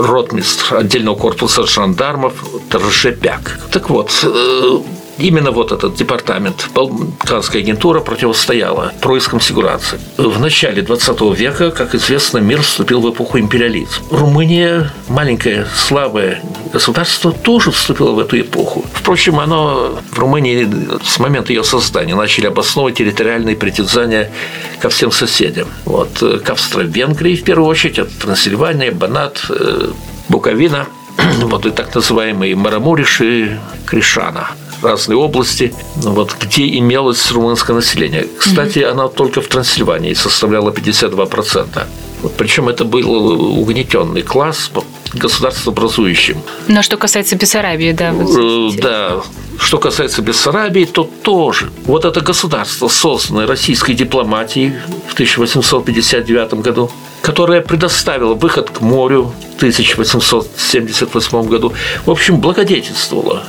ротмистр 0.00 0.76
отдельного 0.76 1.14
корпуса 1.14 1.66
жандармов 1.66 2.32
Торжепяк. 2.70 3.58
Так 3.70 3.90
вот, 3.90 4.10
э, 4.22 4.78
именно 5.18 5.50
вот 5.50 5.72
этот 5.72 5.94
департамент, 5.94 6.68
Балканская 6.74 7.62
агентура 7.62 8.00
противостояла 8.00 8.92
проискам 9.00 9.40
сигурации. 9.40 10.00
В 10.16 10.40
начале 10.40 10.82
20 10.82 11.34
века, 11.34 11.70
как 11.70 11.94
известно, 11.94 12.38
мир 12.38 12.62
вступил 12.62 13.00
в 13.00 13.10
эпоху 13.10 13.38
империализма. 13.38 14.04
Румыния, 14.10 14.90
маленькое, 15.08 15.66
слабое 15.74 16.42
государство, 16.72 17.32
тоже 17.32 17.70
вступило 17.70 18.12
в 18.12 18.18
эту 18.18 18.40
эпоху. 18.40 18.84
Впрочем, 19.00 19.40
оно 19.40 19.98
в 20.12 20.18
Румынии 20.18 20.68
с 21.02 21.18
момента 21.18 21.52
ее 21.52 21.64
создания 21.64 22.14
начали 22.14 22.46
обосновывать 22.46 22.96
территориальные 22.96 23.56
притязания 23.56 24.30
ко 24.78 24.90
всем 24.90 25.10
соседям. 25.10 25.68
Вот, 25.86 26.18
к 26.18 26.50
Австро-Венгрии, 26.50 27.34
в 27.34 27.42
первую 27.42 27.68
очередь, 27.68 27.98
это 27.98 28.10
Трансильвания, 28.20 28.92
Банат, 28.92 29.46
э, 29.48 29.90
Буковина– 30.28 30.86
вот 31.40 31.64
и 31.64 31.70
так 31.70 31.94
называемые 31.94 32.54
Марамуриш 32.56 33.22
и 33.22 33.56
Кришана 33.86 34.50
разные 34.82 35.16
области, 35.16 35.74
вот, 35.96 36.34
где 36.40 36.66
имелось 36.78 37.30
румынское 37.32 37.76
население. 37.76 38.26
Кстати, 38.38 38.78
mm-hmm. 38.78 38.90
она 38.90 39.08
только 39.08 39.40
в 39.40 39.46
Трансильвании 39.46 40.14
составляла 40.14 40.70
52%. 40.70 41.84
Вот, 42.22 42.36
причем 42.36 42.68
это 42.68 42.84
был 42.84 43.58
угнетенный 43.60 44.22
класс, 44.22 44.70
государство 45.14 45.72
образующим. 45.72 46.40
Но 46.68 46.82
что 46.82 46.96
касается 46.96 47.36
Бессарабии, 47.36 47.92
да? 47.92 48.12
Вот 48.12 48.74
э, 48.74 48.80
да. 48.80 49.22
Что 49.58 49.78
касается 49.78 50.22
Бессарабии, 50.22 50.84
то 50.84 51.04
тоже. 51.04 51.70
Вот 51.84 52.04
это 52.04 52.20
государство, 52.20 52.88
созданное 52.88 53.46
российской 53.46 53.94
дипломатией 53.94 54.72
в 55.08 55.12
1859 55.12 56.54
году, 56.54 56.90
которое 57.22 57.60
предоставило 57.60 58.34
выход 58.34 58.70
к 58.70 58.80
морю 58.80 59.32
в 59.54 59.56
1878 59.56 61.42
году, 61.48 61.72
в 62.06 62.10
общем, 62.10 62.40
благодетельствовало 62.40 63.44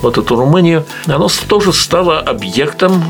вот 0.00 0.18
эту 0.18 0.36
Румынию, 0.36 0.84
оно 1.06 1.28
тоже 1.48 1.72
стало 1.72 2.18
объектом 2.18 3.02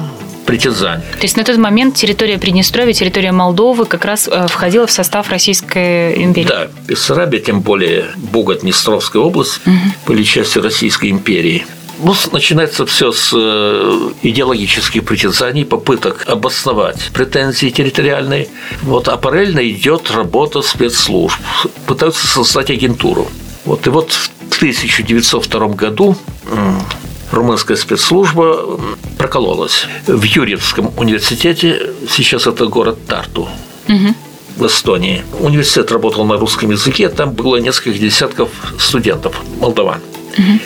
притязаний. 0.47 1.05
То 1.13 1.23
есть 1.23 1.37
на 1.37 1.45
тот 1.45 1.57
момент 1.57 1.95
территория 1.95 2.39
Приднестровья, 2.39 2.93
территория 2.93 3.33
Молдовы 3.33 3.87
как 3.87 4.05
раз 4.05 4.29
э, 4.31 4.47
входила 4.49 4.87
в 4.87 4.91
состав 4.91 5.31
Российской 5.31 6.23
империи? 6.23 6.49
Да, 6.49 6.69
Бессарабия, 6.87 7.41
тем 7.41 7.61
более 7.61 8.07
Буго-Днестровская 8.17 9.23
область, 9.23 9.61
угу. 9.67 9.77
были 10.07 10.23
частью 10.23 10.63
Российской 10.63 11.11
империи. 11.11 11.65
Ну, 12.03 12.15
начинается 12.33 12.85
все 12.85 13.13
с 13.13 13.33
э, 13.33 14.11
идеологических 14.23 15.05
притязаний, 15.05 15.65
попыток 15.65 16.25
обосновать 16.27 17.11
претензии 17.13 17.69
территориальные. 17.69 18.49
Вот, 18.83 19.09
а 19.09 19.17
параллельно 19.17 19.69
идет 19.71 20.11
работа 20.11 20.63
спецслужб. 20.63 21.39
Пытаются 21.87 22.27
создать 22.27 22.71
агентуру. 22.71 23.29
Вот, 23.65 23.87
и 23.87 23.91
вот 23.91 24.11
в 24.11 24.57
1902 24.57 25.69
году 25.69 26.17
румынская 27.33 27.77
спецслужба 27.77 28.79
прокололась. 29.19 29.87
В 30.07 30.23
Юрьевском 30.23 30.93
университете, 30.97 31.91
сейчас 32.09 32.47
это 32.47 32.67
город 32.67 32.99
Тарту, 33.07 33.49
угу. 33.89 34.15
в 34.57 34.67
Эстонии. 34.67 35.25
Университет 35.41 35.91
работал 35.91 36.25
на 36.25 36.37
русском 36.37 36.71
языке, 36.71 37.09
там 37.09 37.33
было 37.33 37.57
несколько 37.57 37.99
десятков 37.99 38.51
студентов, 38.79 39.43
молдаван. 39.59 40.01
Угу. 40.39 40.59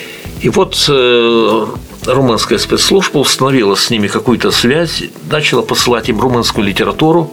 И 0.43 0.49
вот 0.51 0.85
э, 0.89 1.67
румынская 2.05 2.59
спецслужба 2.59 3.19
установила 3.19 3.75
с 3.75 3.89
ними 3.91 4.09
какую-то 4.09 4.51
связь, 4.51 5.05
начала 5.31 5.63
посылать 5.63 6.09
им 6.09 6.21
румынскую 6.21 6.67
литературу. 6.67 7.33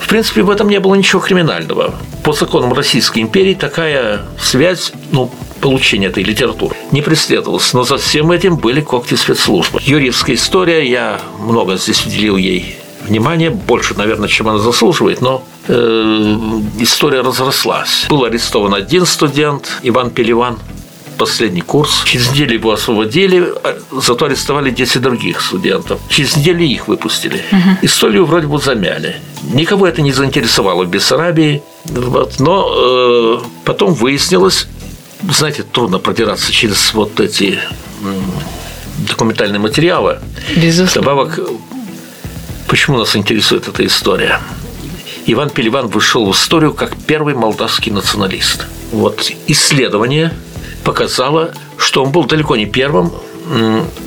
В 0.00 0.08
принципе, 0.08 0.42
в 0.42 0.50
этом 0.50 0.68
не 0.68 0.80
было 0.80 0.94
ничего 0.94 1.20
криминального. 1.20 1.94
По 2.24 2.32
законам 2.32 2.72
Российской 2.72 3.20
империи 3.20 3.54
такая 3.54 4.22
связь, 4.38 4.92
ну, 5.10 5.30
получения 5.62 6.08
этой 6.08 6.22
литературы 6.22 6.76
не 6.90 7.00
преследовалась. 7.00 7.72
Но 7.72 7.84
за 7.84 7.96
всем 7.96 8.30
этим 8.30 8.56
были 8.56 8.82
когти 8.82 9.14
спецслужбы. 9.14 9.80
Юрьевская 9.82 10.36
история, 10.36 10.86
я 10.86 11.20
много 11.38 11.76
здесь 11.76 12.04
уделил 12.04 12.36
ей 12.36 12.76
внимания, 13.06 13.50
больше, 13.50 13.94
наверное, 13.94 14.28
чем 14.28 14.48
она 14.48 14.58
заслуживает, 14.58 15.20
но 15.20 15.44
э, 15.68 16.36
история 16.78 17.20
разрослась. 17.22 18.06
Был 18.08 18.24
арестован 18.24 18.74
один 18.74 19.06
студент, 19.06 19.80
Иван 19.82 20.10
Пеливан, 20.10 20.58
последний 21.18 21.60
курс. 21.60 22.02
Через 22.04 22.30
неделю 22.32 22.54
его 22.54 22.72
освободили, 22.72 23.52
а 23.62 23.78
зато 23.92 24.26
арестовали 24.26 24.70
10 24.70 25.00
других 25.00 25.40
студентов. 25.40 26.00
Через 26.08 26.36
неделю 26.36 26.64
их 26.64 26.88
выпустили. 26.88 27.42
Угу. 27.52 27.58
Историю 27.82 28.24
вроде 28.24 28.46
бы 28.46 28.58
замяли. 28.58 29.16
Никого 29.52 29.86
это 29.86 30.02
не 30.02 30.12
заинтересовало 30.12 30.84
в 30.84 30.88
Бессарабии. 30.88 31.62
Вот. 31.84 32.40
Но 32.40 32.68
э, 32.74 33.38
потом 33.64 33.94
выяснилось, 33.94 34.66
знаете, 35.30 35.62
трудно 35.62 35.98
продираться 35.98 36.52
через 36.52 36.94
вот 36.94 37.20
эти 37.20 37.58
документальные 39.08 39.60
материалы. 39.60 40.18
Безусловно. 40.56 41.02
Добавок, 41.02 41.40
почему 42.66 42.98
нас 42.98 43.16
интересует 43.16 43.68
эта 43.68 43.86
история? 43.86 44.40
Иван 45.26 45.50
Пеливан 45.50 45.86
вышел 45.86 46.26
в 46.26 46.32
историю 46.34 46.74
как 46.74 46.96
первый 46.96 47.34
молдавский 47.34 47.92
националист. 47.92 48.66
Вот 48.90 49.30
исследование 49.46 50.32
показало, 50.84 51.54
что 51.76 52.02
он 52.02 52.10
был 52.10 52.24
далеко 52.24 52.56
не 52.56 52.66
первым 52.66 53.12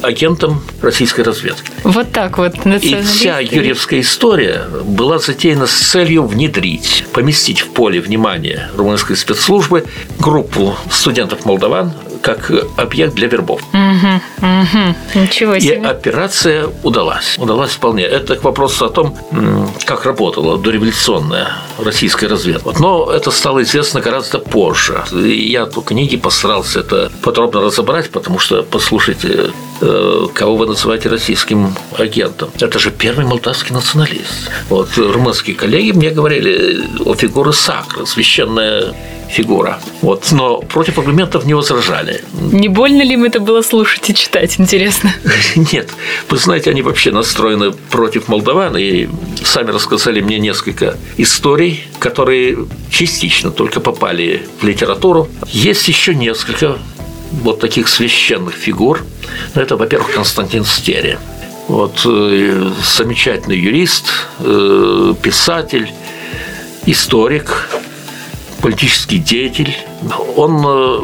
агентом 0.02 0.62
российской 0.82 1.22
разведки. 1.22 1.72
Вот 1.84 2.12
так 2.12 2.38
вот. 2.38 2.56
И 2.66 3.02
вся 3.02 3.40
юрьевская 3.40 4.02
история 4.02 4.64
была 4.84 5.20
затеяна 5.20 5.68
с 5.68 5.74
целью 5.74 6.25
внедрить, 6.25 7.06
поместить 7.14 7.60
в 7.60 7.70
поле 7.70 8.00
внимания 8.00 8.70
румынской 8.75 9.16
спецслужбы 9.16 9.86
группу 10.20 10.75
студентов-молдаван 10.90 11.94
как 12.22 12.52
объект 12.78 13.14
для 13.14 13.28
вербов. 13.28 13.62
Угу, 13.72 14.48
угу. 14.48 15.22
Ничего 15.22 15.60
себе. 15.60 15.75
И 15.75 15.84
операция 15.84 16.68
удалась. 16.82 17.38
Удалась 17.38 17.72
вполне. 17.72 18.04
Это 18.04 18.36
к 18.36 18.44
вопросу 18.44 18.86
о 18.86 18.90
том, 18.90 19.16
как 19.86 20.06
работала 20.06 20.58
дореволюционная 20.58 21.50
российская 21.77 22.27
разведка. 22.27 22.74
Но 22.79 23.12
это 23.12 23.32
стало 23.32 23.63
известно 23.63 24.01
гораздо 24.01 24.39
позже. 24.39 25.03
Я 25.12 25.65
в 25.65 25.82
книге 25.82 26.17
постарался 26.17 26.79
это 26.79 27.12
подробно 27.22 27.62
разобрать, 27.62 28.10
потому 28.10 28.39
что, 28.39 28.63
послушайте, 28.63 29.51
э, 29.82 30.27
кого 30.34 30.55
вы 30.55 30.67
называете 30.67 31.10
российским 31.10 31.75
агентом? 31.98 32.50
Это 32.60 32.79
же 32.79 32.91
первый 32.91 33.25
молдавский 33.25 33.74
националист. 33.74 34.50
Вот 34.70 34.98
румынские 34.98 35.55
коллеги 35.55 35.91
мне 35.91 36.10
говорили 36.10 36.84
о 37.05 37.13
фигуре 37.15 37.53
Сакры, 37.53 38.05
священная 38.05 38.94
фигура. 39.29 39.79
Вот. 40.01 40.32
Но 40.32 40.60
против 40.60 40.98
аргументов 40.98 41.46
не 41.46 41.53
возражали. 41.53 42.24
Не 42.34 42.67
больно 42.67 43.01
ли 43.01 43.13
им 43.13 43.24
это 43.24 43.39
было 43.39 43.62
слушать 43.62 44.10
и 44.10 44.13
читать, 44.13 44.60
интересно? 44.60 45.13
Нет. 45.74 45.89
Вы 46.29 46.38
знаете, 46.38 46.70
они 46.70 46.82
вообще 46.82 47.12
настроены 47.12 47.72
против 47.72 48.27
молдаван 48.27 48.77
и 48.77 49.08
сами 49.44 49.72
рассказали 49.72 50.22
мне 50.22 50.39
несколько 50.39 50.98
историй, 51.17 51.65
которые 52.00 52.68
частично 52.90 53.52
только 53.52 53.80
попали 53.80 54.48
в 54.60 54.66
литературу. 54.66 55.28
Есть 55.48 55.88
еще 55.88 56.16
несколько 56.16 56.78
вот 57.32 57.60
таких 57.60 57.88
священных 57.88 58.54
фигур. 58.54 59.04
Это, 59.54 59.76
во-первых, 59.78 60.14
Константин 60.14 60.66
Стери. 60.66 61.18
Вот 61.68 62.02
э, 62.06 62.72
замечательный 62.98 63.58
юрист, 63.58 64.06
э, 64.40 65.14
писатель, 65.22 65.92
историк, 66.86 67.70
политический 68.62 69.18
деятель. 69.18 69.76
Он 70.36 70.64
э, 70.66 71.00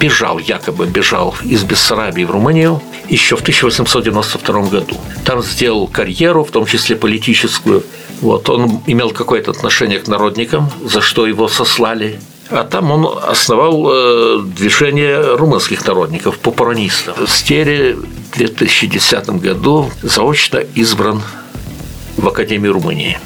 бежал, 0.00 0.38
якобы 0.38 0.86
бежал 0.86 1.34
из 1.44 1.64
Бессарабии 1.64 2.24
в 2.24 2.30
Румынию 2.30 2.82
еще 3.08 3.36
в 3.36 3.42
1892 3.42 4.62
году. 4.62 4.96
Там 5.24 5.42
сделал 5.42 5.86
карьеру, 5.86 6.44
в 6.44 6.50
том 6.50 6.66
числе 6.66 6.96
политическую. 6.96 7.84
Вот, 8.20 8.48
он 8.48 8.80
имел 8.86 9.10
какое-то 9.10 9.50
отношение 9.50 9.98
к 9.98 10.08
народникам, 10.08 10.70
за 10.84 11.00
что 11.00 11.26
его 11.26 11.48
сослали. 11.48 12.18
А 12.48 12.64
там 12.64 12.90
он 12.90 13.18
основал 13.22 13.88
э, 13.90 14.42
движение 14.44 15.34
румынских 15.36 15.84
народников, 15.86 16.38
попуранистов. 16.38 17.18
В 17.18 17.28
Стере 17.28 17.94
в 17.94 18.36
2010 18.36 19.30
году 19.30 19.90
заочно 20.02 20.58
избран 20.58 21.22
в 22.16 22.26
Академию 22.28 22.72
Румынии. 22.72 23.18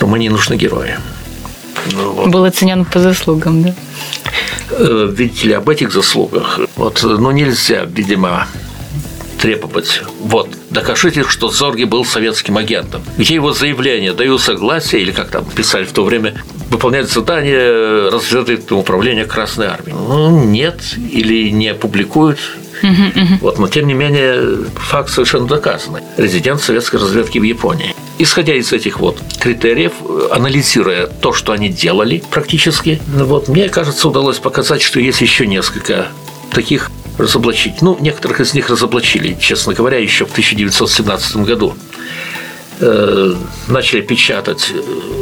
Румынии 0.00 0.28
нужны 0.28 0.54
герои. 0.54 0.98
Ну, 1.92 2.12
вот. 2.12 2.28
Был 2.28 2.44
оценен 2.44 2.84
по 2.84 2.98
заслугам, 2.98 3.62
да? 3.62 3.74
Э, 4.70 5.08
видите 5.12 5.48
ли, 5.48 5.54
об 5.54 5.68
этих 5.68 5.92
заслугах, 5.92 6.60
вот, 6.76 7.02
ну, 7.02 7.30
нельзя, 7.30 7.84
видимо, 7.84 8.46
требовать. 9.40 10.02
Вот, 10.20 10.48
докажите, 10.70 11.24
что 11.24 11.48
Зорги 11.48 11.84
был 11.84 12.04
советским 12.04 12.56
агентом. 12.58 13.02
Где 13.16 13.34
его 13.34 13.52
заявление? 13.52 14.12
Даю 14.12 14.38
согласие, 14.38 15.02
или 15.02 15.12
как 15.12 15.30
там 15.30 15.44
писали 15.44 15.84
в 15.84 15.92
то 15.92 16.04
время, 16.04 16.34
выполнять 16.68 17.10
задание 17.10 18.08
разведывательного 18.10 18.80
управления 18.80 19.24
Красной 19.24 19.66
Армии. 19.66 19.92
Ну, 19.92 20.44
нет, 20.44 20.80
или 20.96 21.50
не 21.50 21.74
публикуют. 21.74 22.38
Вот, 23.40 23.58
но 23.58 23.68
тем 23.68 23.86
не 23.86 23.94
менее, 23.94 24.64
факт 24.76 25.10
совершенно 25.10 25.46
доказанный. 25.46 26.02
Резидент 26.16 26.62
советской 26.62 26.96
разведки 26.96 27.38
в 27.38 27.42
Японии. 27.42 27.94
Исходя 28.18 28.54
из 28.54 28.72
этих 28.72 29.00
вот 29.00 29.18
критериев, 29.38 29.92
анализируя 30.30 31.06
то, 31.06 31.32
что 31.32 31.52
они 31.52 31.68
делали 31.68 32.22
практически, 32.30 33.00
вот, 33.06 33.48
мне 33.48 33.68
кажется, 33.68 34.08
удалось 34.08 34.38
показать, 34.38 34.82
что 34.82 35.00
есть 35.00 35.20
еще 35.20 35.46
несколько 35.46 36.08
таких 36.52 36.90
разоблачить. 37.20 37.82
Ну, 37.82 37.96
некоторых 38.00 38.40
из 38.40 38.54
них 38.54 38.70
разоблачили, 38.70 39.36
честно 39.40 39.74
говоря, 39.74 39.98
еще 39.98 40.24
в 40.24 40.30
1917 40.30 41.36
году. 41.38 41.76
Э, 42.80 43.34
начали 43.68 44.00
печатать, 44.00 44.72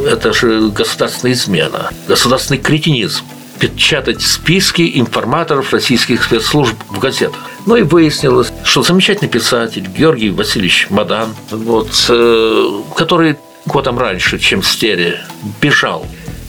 это 0.06 0.32
же 0.32 0.68
государственная 0.70 1.34
измена, 1.34 1.90
государственный 2.06 2.58
кретинизм 2.58 3.24
печатать 3.58 4.22
списки 4.22 4.92
информаторов 4.94 5.72
российских 5.72 6.22
спецслужб 6.22 6.76
в 6.88 7.00
газетах. 7.00 7.40
Ну 7.66 7.74
и 7.74 7.82
выяснилось, 7.82 8.52
что 8.62 8.82
замечательный 8.82 9.28
писатель 9.28 9.84
Георгий 9.88 10.30
Васильевич 10.30 10.86
Мадан, 10.90 11.34
вот, 11.50 11.90
э, 12.08 12.80
который 12.94 13.36
годом 13.66 13.98
раньше, 13.98 14.38
чем 14.38 14.62
Стере, 14.62 15.20
бежал 15.60 16.06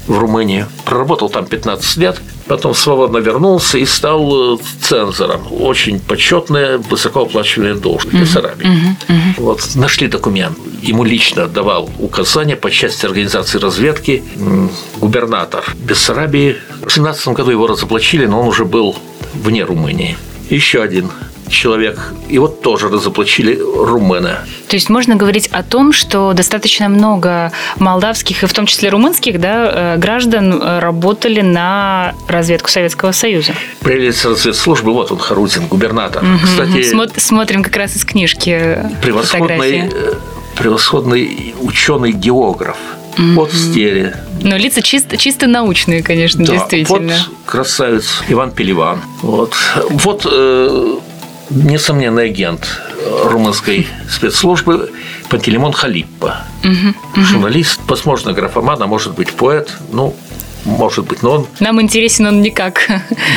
в 0.09 0.17
Румынию, 0.17 0.67
проработал 0.85 1.29
там 1.29 1.45
15 1.45 1.97
лет, 1.97 2.19
потом 2.47 2.73
свободно 2.73 3.19
вернулся 3.19 3.77
и 3.77 3.85
стал 3.85 4.55
э, 4.55 4.57
цензором. 4.81 5.41
Очень 5.51 5.99
почетная, 5.99 6.79
высокооплачиваемая 6.79 7.75
должность 7.75 8.17
в 8.17 8.19
Бессарабии. 8.19 8.65
Uh-huh. 8.65 9.33
Вот, 9.37 9.75
нашли 9.75 10.07
документ. 10.07 10.57
Ему 10.81 11.03
лично 11.03 11.47
давал 11.47 11.89
указания 11.99 12.55
по 12.55 12.71
части 12.71 13.05
организации 13.05 13.59
разведки 13.59 14.23
губернатор 14.99 15.63
Бессарабии. 15.77 16.57
В 16.85 16.91
17 16.91 17.27
году 17.29 17.51
его 17.51 17.67
разоблачили, 17.67 18.25
но 18.25 18.41
он 18.41 18.47
уже 18.47 18.65
был 18.65 18.95
вне 19.35 19.63
Румынии. 19.63 20.17
Еще 20.49 20.81
один 20.81 21.11
человек. 21.49 22.13
Его 22.29 22.47
тоже 22.47 22.89
разоблачили 22.89 23.59
румыны. 23.59 24.37
То 24.67 24.75
есть 24.75 24.89
можно 24.89 25.15
говорить 25.15 25.47
о 25.47 25.63
том, 25.63 25.91
что 25.91 26.33
достаточно 26.33 26.89
много 26.89 27.51
молдавских 27.77 28.43
и 28.43 28.45
в 28.45 28.53
том 28.53 28.65
числе 28.65 28.89
румынских 28.89 29.39
да, 29.39 29.95
э, 29.95 29.97
граждан 29.97 30.61
э, 30.61 30.79
работали 30.79 31.41
на 31.41 32.13
разведку 32.27 32.69
Советского 32.69 33.11
Союза. 33.11 33.53
Прелесть 33.81 34.25
разведслужбы, 34.25 34.93
вот 34.93 35.11
он, 35.11 35.17
Харутин, 35.17 35.67
губернатор. 35.67 36.23
Угу, 36.23 36.39
Кстати, 36.43 37.19
смотрим 37.19 37.63
как 37.63 37.75
раз 37.75 37.95
из 37.95 38.05
книжки 38.05 38.79
превосходный, 39.01 39.89
э, 39.91 40.13
превосходный 40.55 41.55
ученый-географ. 41.59 42.77
Mm-hmm. 43.17 43.33
Вот 43.33 43.51
стере. 43.51 44.15
Но 44.41 44.55
лица 44.55 44.81
чисто, 44.81 45.17
чисто 45.17 45.47
научные, 45.47 46.01
конечно, 46.01 46.45
да, 46.45 46.53
действительно. 46.53 47.13
Вот 47.13 47.35
красавец 47.45 48.23
Иван 48.29 48.51
Пеливан. 48.51 49.01
Вот, 49.21 49.53
вот 49.89 50.25
э, 50.31 50.97
несомненный 51.49 52.25
агент 52.25 52.67
румынской 53.25 53.87
спецслужбы 54.09 54.91
Пантелеймон 55.29 55.73
Халиппа. 55.73 56.43
Угу, 56.63 57.23
Журналист, 57.23 57.79
возможно, 57.87 58.33
графоман, 58.33 58.81
а 58.81 58.87
может 58.87 59.15
быть 59.15 59.31
поэт. 59.31 59.71
Ну, 59.91 60.15
может 60.65 61.05
быть, 61.05 61.23
но 61.23 61.31
он... 61.31 61.47
Нам 61.59 61.81
интересен 61.81 62.27
он 62.27 62.41
не 62.41 62.51
как 62.51 62.87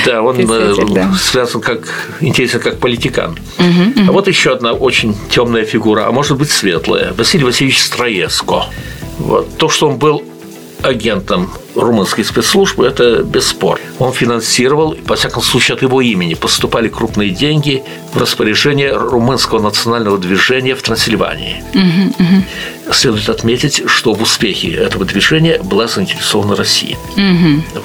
Да, 0.07 0.23
он 0.23 0.37
э, 0.38 0.75
да. 0.90 1.12
связан 1.14 1.61
как... 1.61 1.88
интересен 2.21 2.61
как 2.61 2.78
политикан. 2.78 3.38
Угу, 3.59 4.00
угу. 4.00 4.09
А 4.11 4.12
вот 4.12 4.28
еще 4.28 4.52
одна 4.52 4.73
очень 4.73 5.16
темная 5.31 5.64
фигура, 5.64 6.07
а 6.07 6.12
может 6.12 6.37
быть, 6.37 6.50
светлая. 6.50 7.12
Василий 7.12 7.45
Васильевич 7.45 7.81
Строеско. 7.81 8.66
Вот. 9.19 9.57
То, 9.57 9.69
что 9.69 9.88
он 9.88 9.99
был 9.99 10.25
агентом 10.82 11.50
румынской 11.74 12.24
спецслужбы, 12.24 12.86
это 12.86 13.22
бесспорно. 13.22 13.84
Он 13.98 14.12
финансировал, 14.12 14.96
во 15.04 15.16
всяком 15.16 15.42
случае, 15.42 15.76
от 15.76 15.82
его 15.82 16.00
имени 16.00 16.34
поступали 16.34 16.88
крупные 16.88 17.30
деньги 17.30 17.82
в 18.12 18.18
распоряжение 18.18 18.92
румынского 18.94 19.60
национального 19.60 20.18
движения 20.18 20.74
в 20.74 20.82
Трансильвании. 20.82 21.62
Угу, 21.74 22.24
угу. 22.24 22.92
Следует 22.92 23.28
отметить, 23.28 23.82
что 23.86 24.12
в 24.12 24.22
успехе 24.22 24.72
этого 24.72 25.04
движения 25.04 25.60
была 25.62 25.86
заинтересована 25.88 26.56
Россия. 26.56 26.96
Угу. 27.16 27.82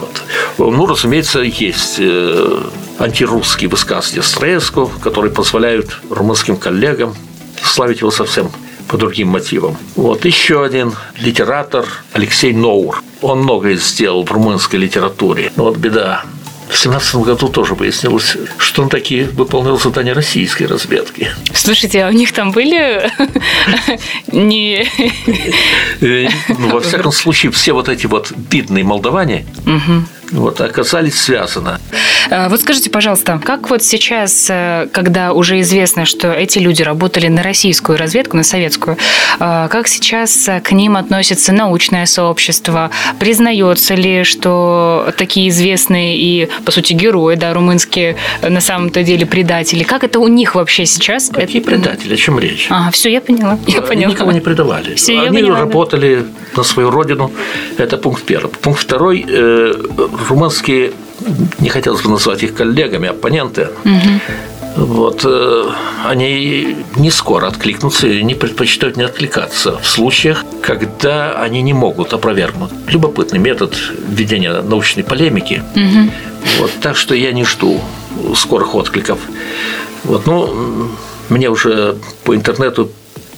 Вот. 0.57 0.73
Ну, 0.73 0.85
разумеется, 0.85 1.39
есть 1.39 1.95
э, 1.99 2.63
антирусские 2.99 3.69
высказывания 3.69 4.23
Строевского, 4.23 4.89
которые 5.01 5.31
позволяют 5.31 6.01
румынским 6.09 6.57
коллегам 6.57 7.15
славить 7.63 8.01
его 8.01 8.11
совсем 8.11 8.49
по 8.87 8.97
другим 8.97 9.29
мотивам. 9.29 9.77
Вот 9.95 10.25
еще 10.25 10.63
один 10.63 10.93
литератор 11.17 11.85
Алексей 12.13 12.53
Ноур. 12.53 13.03
Он 13.21 13.39
многое 13.39 13.75
сделал 13.75 14.25
в 14.25 14.31
румынской 14.31 14.79
литературе. 14.79 15.51
Но 15.55 15.65
вот 15.65 15.77
беда. 15.77 16.23
В 16.69 16.77
17 16.77 17.15
году 17.15 17.47
тоже 17.47 17.75
выяснилось, 17.75 18.35
что 18.57 18.83
он 18.83 18.89
таки 18.89 19.23
выполнял 19.23 19.79
задание 19.79 20.13
российской 20.13 20.63
разведки. 20.63 21.29
Слушайте, 21.53 22.03
а 22.03 22.09
у 22.09 22.11
них 22.11 22.33
там 22.33 22.51
были 22.51 23.09
не... 24.33 24.85
Э, 26.01 26.29
ну, 26.49 26.69
во 26.69 26.81
всяком 26.81 27.13
случае, 27.13 27.53
все 27.53 27.71
вот 27.71 27.87
эти 27.87 28.05
вот 28.05 28.33
бедные 28.35 28.83
молдаване, 28.83 29.45
вот, 30.31 30.61
оказались 30.61 31.19
связаны. 31.19 31.77
А, 32.29 32.49
вот 32.49 32.61
скажите, 32.61 32.89
пожалуйста, 32.89 33.39
как 33.43 33.69
вот 33.69 33.83
сейчас, 33.83 34.47
э, 34.49 34.87
когда 34.91 35.33
уже 35.33 35.59
известно, 35.61 36.05
что 36.05 36.31
эти 36.31 36.59
люди 36.59 36.81
работали 36.81 37.27
на 37.27 37.43
российскую 37.43 37.97
разведку, 37.97 38.35
на 38.35 38.43
советскую, 38.43 38.97
а, 39.39 39.67
как 39.69 39.87
сейчас 39.87 40.49
к 40.63 40.71
ним 40.71 40.97
относится 40.97 41.53
научное 41.53 42.05
сообщество? 42.05 42.91
Признается 43.19 43.95
ли, 43.95 44.23
что 44.23 45.13
такие 45.17 45.49
известные 45.49 46.17
и, 46.17 46.49
по 46.65 46.71
сути, 46.71 46.93
герои, 46.93 47.35
да, 47.35 47.53
румынские, 47.53 48.17
на 48.41 48.61
самом-то 48.61 49.03
деле 49.03 49.25
предатели? 49.25 49.83
Как 49.83 50.03
это 50.03 50.19
у 50.19 50.27
них 50.27 50.55
вообще 50.55 50.85
сейчас? 50.85 51.29
Какие 51.29 51.61
это... 51.61 51.71
предатели? 51.71 52.13
О 52.13 52.17
чем 52.17 52.39
речь? 52.39 52.67
А, 52.69 52.91
все, 52.91 53.09
я 53.09 53.21
поняла. 53.21 53.57
Я 53.67 53.79
Они 53.79 53.87
поняла. 53.87 54.11
никого 54.13 54.31
не 54.31 54.41
предавали. 54.41 54.95
Все, 54.95 55.19
Они 55.19 55.39
поняла, 55.39 55.59
работали 55.59 56.25
да. 56.53 56.57
на 56.57 56.63
свою 56.63 56.91
родину. 56.91 57.31
Это 57.77 57.97
пункт 57.97 58.23
первый. 58.23 58.51
Пункт 58.61 58.81
второй. 58.81 59.25
Румынские 60.29 60.93
не 61.59 61.69
хотелось 61.69 62.01
бы 62.01 62.09
назвать 62.09 62.43
их 62.43 62.53
коллегами, 62.53 63.09
оппоненты, 63.09 63.69
угу. 63.83 64.85
вот, 64.85 65.21
э, 65.25 65.63
они 66.05 66.77
не 66.95 67.11
скоро 67.11 67.47
откликнутся 67.47 68.07
и 68.07 68.23
не 68.23 68.35
предпочитают 68.35 68.97
не 68.97 69.03
откликаться 69.03 69.77
в 69.77 69.87
случаях, 69.87 70.45
когда 70.61 71.31
они 71.41 71.61
не 71.61 71.73
могут 71.73 72.13
опровергнуть. 72.13 72.71
Любопытный 72.87 73.39
метод 73.39 73.75
введения 74.07 74.61
научной 74.61 75.03
полемики. 75.03 75.63
Угу. 75.75 76.11
Вот, 76.59 76.71
так 76.81 76.95
что 76.95 77.15
я 77.15 77.31
не 77.31 77.43
жду 77.43 77.81
скорых 78.35 78.75
откликов. 78.75 79.19
Вот, 80.03 80.25
ну, 80.25 80.89
мне 81.29 81.49
уже 81.49 81.97
по 82.23 82.35
интернету 82.35 82.91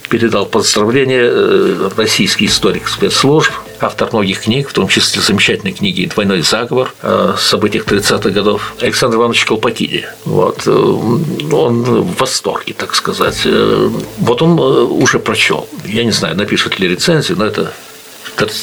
передал 0.10 0.46
поздравления 0.46 1.24
э, 1.24 1.90
российский 1.96 2.48
историк 2.48 2.88
спецслужб, 2.88 3.54
автор 3.82 4.10
многих 4.12 4.42
книг, 4.42 4.70
в 4.70 4.74
том 4.74 4.88
числе 4.88 5.22
замечательной 5.22 5.74
книги 5.74 6.06
«Двойной 6.06 6.42
заговор» 6.42 6.94
о 7.02 7.36
событиях 7.38 7.86
30-х 7.86 8.30
годов, 8.30 8.74
Александр 8.82 9.18
Иванович 9.18 9.46
Колпакиди. 9.46 10.06
Вот. 10.26 10.64
Э, 10.66 10.72
он 10.72 11.84
в 11.84 12.18
восторге, 12.18 12.74
так 12.74 12.96
сказать. 12.96 13.42
Э, 13.46 13.90
вот 14.20 14.42
он 14.42 14.60
уже 14.60 15.20
прочел. 15.20 15.68
Я 15.86 16.04
не 16.04 16.12
знаю, 16.12 16.36
напишет 16.36 16.80
ли 16.80 16.88
рецензию, 16.88 17.38
но 17.38 17.46
это 17.46 17.72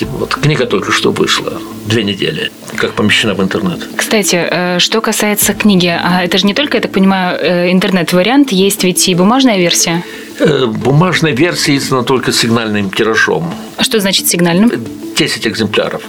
вот 0.03 0.35
книга 0.37 0.65
только 0.65 0.91
что 0.91 1.11
вышла, 1.11 1.53
две 1.85 2.03
недели, 2.03 2.51
как 2.77 2.95
помещена 2.95 3.35
в 3.35 3.43
интернет. 3.43 3.87
Кстати, 3.95 4.79
что 4.79 5.03
касается 5.03 5.53
книги, 5.53 5.89
а 5.89 6.25
это 6.25 6.39
же 6.39 6.47
не 6.47 6.55
только, 6.55 6.79
я 6.79 6.81
так 6.81 6.93
понимаю, 6.93 7.71
интернет-вариант, 7.71 8.53
есть 8.53 8.85
ведь 8.85 9.07
и 9.07 9.15
бумажная 9.15 9.59
версия? 9.59 10.03
Э, 10.39 10.67
бумажная 10.67 11.33
версия 11.33 11.77
издана 11.77 12.03
только 12.03 12.33
сигнальным 12.33 12.91
тиражом. 12.91 13.55
А 13.77 13.85
что 13.85 14.01
значит 14.01 14.29
сигнальным? 14.29 14.71
10 15.17 15.47
экземпляров. 15.47 16.03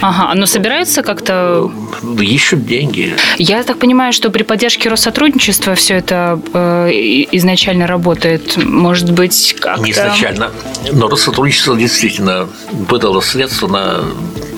Ага, 0.00 0.30
оно 0.30 0.46
собирается 0.46 1.02
как-то? 1.02 1.70
Ищут 2.20 2.66
деньги. 2.66 3.14
Я 3.38 3.62
так 3.62 3.78
понимаю, 3.78 4.12
что 4.12 4.30
при 4.30 4.42
поддержке 4.42 4.88
Россотрудничества 4.88 5.74
все 5.74 5.94
это 5.94 6.40
э, 6.52 6.90
изначально 7.32 7.86
работает. 7.86 8.56
Может 8.56 9.10
быть, 9.12 9.56
как-то... 9.60 9.82
Не 9.82 9.92
изначально. 9.92 10.50
Но 10.92 11.08
Россотрудничество 11.08 11.76
действительно 11.76 12.48
выдало 12.70 13.20
средства 13.20 13.68
на 13.68 14.04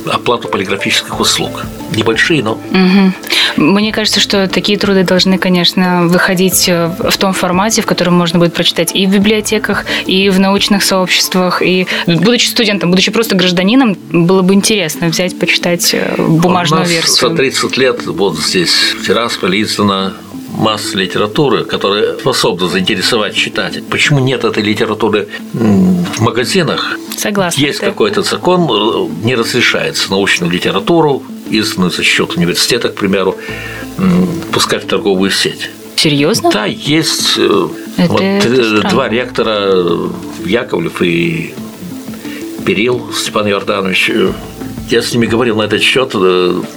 оплату 0.06 0.48
полиграфических 0.48 1.20
услуг. 1.20 1.64
Небольшие, 1.94 2.42
но... 2.42 2.52
Угу. 2.52 3.12
Мне 3.56 3.92
кажется, 3.92 4.20
что 4.20 4.48
такие 4.48 4.78
труды 4.78 5.02
должны, 5.02 5.38
конечно, 5.38 6.04
выходить 6.04 6.68
э, 6.68 6.90
в 6.98 7.16
том 7.16 7.32
формате, 7.32 7.82
в 7.82 7.86
котором 7.86 8.14
можно 8.14 8.38
будет 8.38 8.54
прочитать 8.54 8.94
и 8.94 9.06
в 9.06 9.10
библиотеках, 9.10 9.84
и 10.06 10.30
в 10.30 10.38
научных 10.38 10.82
сообществах. 10.82 11.62
И 11.62 11.86
будучи 12.06 12.46
студентом, 12.46 12.90
будучи 12.90 13.10
просто 13.10 13.36
гражданином, 13.36 13.96
было 14.10 14.42
бы 14.42 14.54
интересно 14.54 15.08
взять, 15.08 15.19
почитать 15.28 15.94
э, 15.94 16.14
бумажную 16.18 16.82
У 16.82 16.84
нас 16.84 16.90
версию. 16.90 17.30
За 17.30 17.36
30 17.36 17.76
лет 17.76 18.06
вот 18.06 18.38
здесь 18.38 18.94
в 18.98 19.06
Тирасполе 19.06 19.62
издана 19.62 20.14
масса 20.52 20.96
литературы, 20.98 21.64
которая 21.64 22.18
способна 22.18 22.68
заинтересовать 22.68 23.34
читателя. 23.34 23.82
Почему 23.88 24.18
нет 24.18 24.44
этой 24.44 24.62
литературы 24.62 25.28
в 25.52 26.20
магазинах? 26.20 26.96
Согласна. 27.16 27.60
Есть 27.60 27.80
какой-то 27.80 28.22
закон, 28.22 28.68
э, 28.70 29.24
не 29.24 29.34
разрешается 29.34 30.10
научную 30.10 30.50
литературу, 30.50 31.22
изданную 31.50 31.90
за 31.90 32.02
счет 32.02 32.36
университета, 32.36 32.88
к 32.88 32.94
примеру, 32.94 33.36
пускать 34.52 34.84
в 34.84 34.86
торговую 34.86 35.30
сеть. 35.30 35.70
Серьезно? 35.96 36.50
Да, 36.50 36.64
есть 36.64 37.34
э, 37.36 37.68
это, 37.98 38.12
вот, 38.12 38.22
это 38.22 38.88
два 38.88 39.08
ректора, 39.10 39.84
Яковлев 40.46 41.02
и 41.02 41.54
Перил 42.64 43.12
Степан 43.12 43.46
Иорданович. 43.48 44.10
Я 44.90 45.02
с 45.02 45.12
ними 45.12 45.26
говорил 45.26 45.56
на 45.56 45.62
этот 45.62 45.82
счет, 45.82 46.14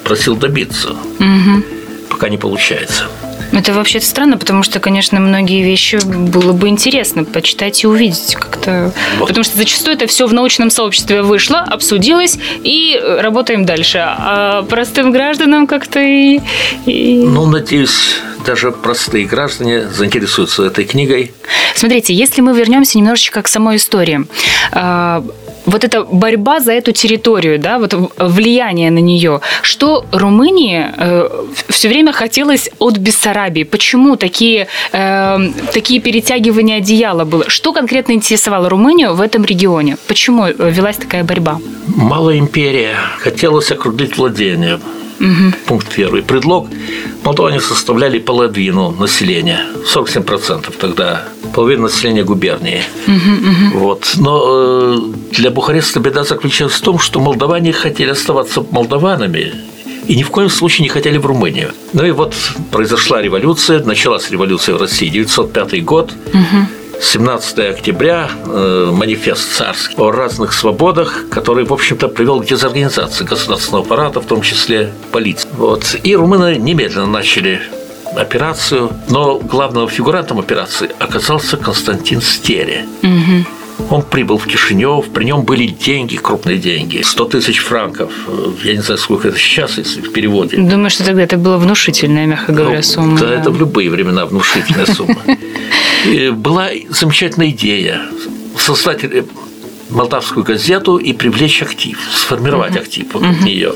просил 0.04 0.36
добиться. 0.36 0.92
Угу. 0.92 1.64
Пока 2.10 2.30
не 2.30 2.38
получается. 2.38 3.06
Это 3.52 3.74
вообще 3.74 4.00
странно, 4.02 4.38
потому 4.38 4.64
что, 4.64 4.80
конечно, 4.80 5.20
многие 5.20 5.64
вещи 5.64 6.00
было 6.04 6.54
бы 6.54 6.70
интересно 6.70 7.24
почитать 7.24 7.84
и 7.84 7.88
увидеть 7.88 8.36
как-то. 8.36 8.92
Вот. 9.20 9.28
Потому 9.28 9.44
что 9.44 9.58
зачастую 9.58 9.96
это 9.96 10.08
все 10.08 10.26
в 10.26 10.34
научном 10.34 10.70
сообществе 10.70 11.22
вышло, 11.22 11.60
обсудилось 11.60 12.40
и 12.64 13.00
работаем 13.20 13.66
дальше. 13.66 14.00
А 14.00 14.64
простым 14.64 15.12
гражданам 15.12 15.68
как-то 15.68 16.00
и, 16.00 16.40
и... 16.86 17.24
Ну, 17.24 17.46
надеюсь, 17.46 18.22
даже 18.46 18.72
простые 18.72 19.26
граждане 19.26 19.88
заинтересуются 19.90 20.64
этой 20.64 20.86
книгой. 20.86 21.32
Смотрите, 21.76 22.14
если 22.14 22.42
мы 22.42 22.58
вернемся 22.58 22.98
немножечко 22.98 23.42
к 23.42 23.48
самой 23.48 23.78
истории, 23.78 24.26
а, 24.72 25.24
вот 25.66 25.84
эта 25.84 26.04
борьба 26.04 26.60
за 26.60 26.74
эту 26.74 26.92
территорию, 26.92 27.60
да, 27.60 27.80
вот 27.80 27.94
влияние 28.18 28.92
на 28.92 29.00
нее, 29.00 29.42
что 29.62 30.06
Румынии 30.12 30.86
э, 30.98 31.30
все 31.70 31.88
время 31.88 32.12
хотелось 32.12 32.70
от 32.80 32.98
Бессарабии? 32.98 33.64
Почему 33.64 34.16
такие, 34.16 34.68
э, 34.92 35.38
такие 35.74 36.02
перетягивания 36.02 36.78
одеяла 36.78 37.26
было? 37.26 37.50
Что 37.50 37.74
конкретно 37.74 38.14
интересовало 38.14 38.70
Румынию 38.70 39.14
в 39.14 39.22
этом 39.22 39.46
регионе? 39.46 39.98
Почему 40.08 40.46
э, 40.48 40.54
велась 40.58 40.98
такая 40.98 41.24
борьба? 41.24 41.60
Малая 41.88 42.40
империя 42.40 42.96
хотелось 43.20 43.72
округлить 43.72 44.18
владение. 44.18 44.80
Угу. 45.24 45.54
Пункт 45.68 45.88
первый. 45.96 46.22
Предлог. 46.22 46.68
Молдаване 47.24 47.62
составляли 47.62 48.20
половину 48.20 48.92
населения, 48.92 49.66
47% 49.94 50.74
тогда, 50.78 51.24
половина 51.54 51.84
населения 51.84 52.24
губернии. 52.24 52.82
Угу, 53.08 53.16
угу. 53.16 53.80
Вот. 53.80 54.12
Но 54.18 54.44
э, 54.48 54.98
для 55.32 55.50
Бухареста 55.50 56.00
беда 56.00 56.24
заключалась 56.24 56.74
в 56.74 56.82
том, 56.82 57.00
что 57.00 57.20
молдаване 57.20 57.72
хотели 57.72 58.10
оставаться 58.10 58.66
молдаванами, 58.72 59.54
и 60.08 60.16
ни 60.18 60.24
в 60.24 60.30
коем 60.30 60.50
случае 60.50 60.84
не 60.84 60.90
хотели 60.90 61.18
в 61.18 61.26
Румынию. 61.26 61.72
Ну 61.94 62.06
и 62.06 62.12
вот 62.12 62.36
произошла 62.72 63.22
революция, 63.22 63.82
началась 63.84 64.30
революция 64.30 64.76
в 64.76 64.82
России, 64.82 65.08
905 65.08 65.86
год. 65.86 66.12
Угу. 66.34 66.83
17 67.02 67.60
октября 67.60 68.30
э, 68.46 68.92
манифест 68.94 69.56
царский 69.56 69.96
о 69.98 70.12
разных 70.12 70.54
свободах, 70.54 71.26
который, 71.30 71.66
в 71.66 71.74
общем-то, 71.74 72.08
привел 72.08 72.42
к 72.42 72.46
дезорганизации 72.46 73.24
государственного 73.24 73.86
аппарата, 73.86 74.22
в 74.22 74.26
том 74.26 74.42
числе 74.42 74.92
полиции. 75.12 75.48
Вот. 75.58 75.96
И 76.04 76.16
румыны 76.16 76.58
немедленно 76.58 77.08
начали 77.08 77.62
операцию, 78.16 78.92
но 79.10 79.40
главным 79.40 79.88
фигурантом 79.90 80.40
операции 80.40 80.90
оказался 81.00 81.58
Константин 81.58 82.22
Стере. 82.22 82.86
Угу. 83.02 83.90
Он 83.90 84.04
прибыл 84.04 84.38
в 84.38 84.46
Кишинев, 84.46 85.10
при 85.10 85.26
нем 85.26 85.44
были 85.44 85.68
деньги, 85.68 86.18
крупные 86.18 86.58
деньги, 86.58 87.02
100 87.04 87.26
тысяч 87.26 87.60
франков. 87.60 88.12
Я 88.64 88.74
не 88.74 88.82
знаю, 88.82 89.00
сколько 89.00 89.30
это 89.30 89.38
сейчас, 89.38 89.78
если 89.78 90.02
в 90.02 90.14
переводе. 90.14 90.58
Думаю, 90.58 90.90
что 90.90 91.04
тогда 91.04 91.24
это 91.24 91.38
была 91.38 91.58
внушительная, 91.58 92.28
мягко 92.28 92.52
говоря, 92.52 92.78
ну, 92.78 92.84
сумма. 92.84 93.20
Да, 93.20 93.28
да, 93.28 93.36
это 93.36 93.50
в 93.50 93.60
любые 93.60 93.90
времена 93.90 94.26
внушительная 94.26 94.86
сумма. 94.86 95.18
была 96.32 96.70
замечательная 96.90 97.50
идея 97.50 98.02
создать 98.58 99.06
молдавскую 99.90 100.44
газету 100.44 100.98
и 100.98 101.14
привлечь 101.14 101.62
актив, 101.62 102.00
сформировать 102.14 102.76
актив 102.76 103.14
вокруг 103.14 103.42
нее. 103.42 103.74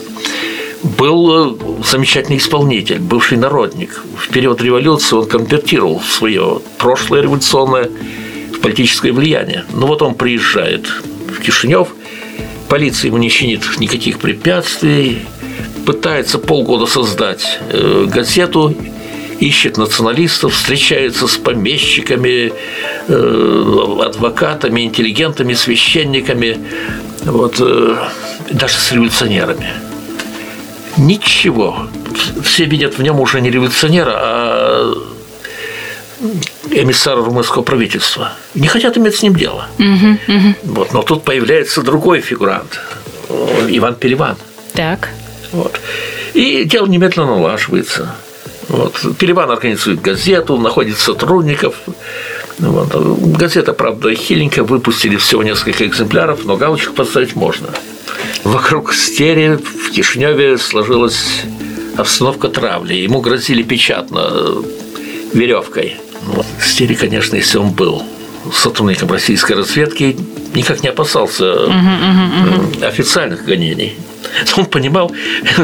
Был 0.83 1.53
э, 1.55 1.83
замечательный 1.83 2.37
исполнитель, 2.37 2.99
бывший 2.99 3.37
народник. 3.37 4.03
В 4.17 4.29
период 4.29 4.61
революции 4.61 5.15
он 5.15 5.25
конвертировал 5.25 6.01
свое 6.01 6.61
прошлое 6.77 7.21
революционное 7.21 7.89
в 8.53 8.59
политическое 8.59 9.11
влияние. 9.11 9.65
Но 9.73 9.87
вот 9.87 10.01
он 10.01 10.13
приезжает 10.13 10.85
в 10.85 11.39
Кишинев, 11.41 11.89
полиция 12.69 13.07
ему 13.07 13.17
не 13.17 13.29
чинит 13.29 13.63
никаких 13.79 14.19
препятствий, 14.19 15.25
пытается 15.85 16.37
полгода 16.37 16.85
создать 16.85 17.59
э, 17.71 18.05
газету, 18.07 18.75
ищет 19.39 19.77
националистов, 19.77 20.53
встречается 20.53 21.27
с 21.27 21.37
помещиками, 21.37 22.53
э, 23.07 24.01
адвокатами, 24.05 24.81
интеллигентами, 24.81 25.53
священниками, 25.53 26.59
вот, 27.23 27.55
э, 27.59 27.97
даже 28.51 28.77
с 28.77 28.91
революционерами. 28.91 29.69
Ничего. 30.97 31.87
Все 32.43 32.65
видят 32.65 32.97
в 32.97 33.03
нем 33.03 33.19
уже 33.19 33.39
не 33.41 33.51
революционера, 33.51 34.13
а 34.15 34.93
эмиссара 36.71 37.23
румынского 37.23 37.61
правительства. 37.61 38.33
Не 38.55 38.67
хотят 38.67 38.97
иметь 38.97 39.15
с 39.15 39.21
ним 39.21 39.35
дело. 39.35 39.67
Угу, 39.77 40.35
угу. 40.35 40.55
Вот, 40.63 40.93
но 40.93 41.03
тут 41.03 41.23
появляется 41.23 41.83
другой 41.83 42.21
фигурант, 42.21 42.79
Иван 43.69 43.95
Переван. 43.95 44.35
Так. 44.73 45.09
Вот. 45.51 45.79
И 46.33 46.63
дело 46.65 46.87
немедленно 46.87 47.27
налаживается. 47.27 48.15
Вот. 48.69 48.95
Переван 49.17 49.49
организует 49.49 50.01
газету, 50.01 50.57
находит 50.57 50.97
сотрудников. 50.97 51.75
Вот. 52.59 52.93
Газета, 53.37 53.73
правда, 53.73 54.13
хиленькая, 54.13 54.63
выпустили 54.63 55.15
всего 55.17 55.43
несколько 55.43 55.85
экземпляров, 55.85 56.45
но 56.45 56.57
галочку 56.57 56.93
поставить 56.93 57.35
можно. 57.35 57.69
Вокруг 58.43 58.93
стере 58.93 59.57
в 59.57 59.91
Кишиневе 59.91 60.57
сложилась 60.57 61.43
обстановка 61.95 62.49
травли. 62.49 62.95
Ему 62.95 63.21
грозили 63.21 63.63
печатно 63.63 64.31
веревкой. 65.33 65.97
Вот. 66.23 66.45
Стери, 66.61 66.95
конечно, 66.95 67.35
если 67.35 67.57
он 67.57 67.71
был 67.71 68.03
сотрудником 68.53 69.11
российской 69.11 69.53
разведки, 69.53 70.17
никак 70.53 70.83
не 70.83 70.89
опасался 70.89 71.45
uh-huh, 71.45 71.69
uh-huh, 71.69 72.79
uh-huh. 72.79 72.85
официальных 72.85 73.45
гонений. 73.45 73.95
Он 74.57 74.65
понимал, 74.65 75.11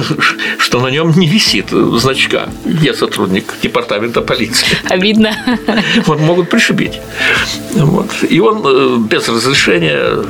что 0.57 0.79
на 0.81 0.87
нем 0.87 1.11
не 1.17 1.27
висит 1.27 1.69
значка. 1.69 2.49
Я 2.65 2.93
сотрудник 2.93 3.53
департамента 3.61 4.21
полиции. 4.21 4.67
Обидно. 4.89 5.35
Вот 6.05 6.19
могут 6.19 6.49
пришибить. 6.49 6.99
Вот. 7.73 8.09
И 8.29 8.39
он 8.39 8.61
э, 8.65 8.97
без 9.09 9.27
разрешения 9.27 10.23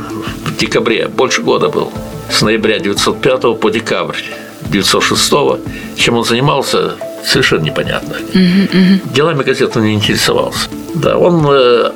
в 0.46 0.58
декабре, 0.58 1.08
больше 1.08 1.42
года 1.42 1.70
был, 1.70 1.92
с 2.30 2.42
ноября 2.42 2.80
905 2.80 3.60
по 3.60 3.70
декабрь 3.70 4.18
906, 4.70 5.34
чем 5.98 6.18
он 6.18 6.24
занимался, 6.24 6.96
совершенно 7.26 7.64
непонятно. 7.64 8.16
Делами 9.14 9.44
газеты 9.44 9.80
он 9.80 9.86
не 9.86 9.94
интересовался. 9.94 10.70
Да, 10.96 11.18
он 11.18 11.46
э, 11.50 11.92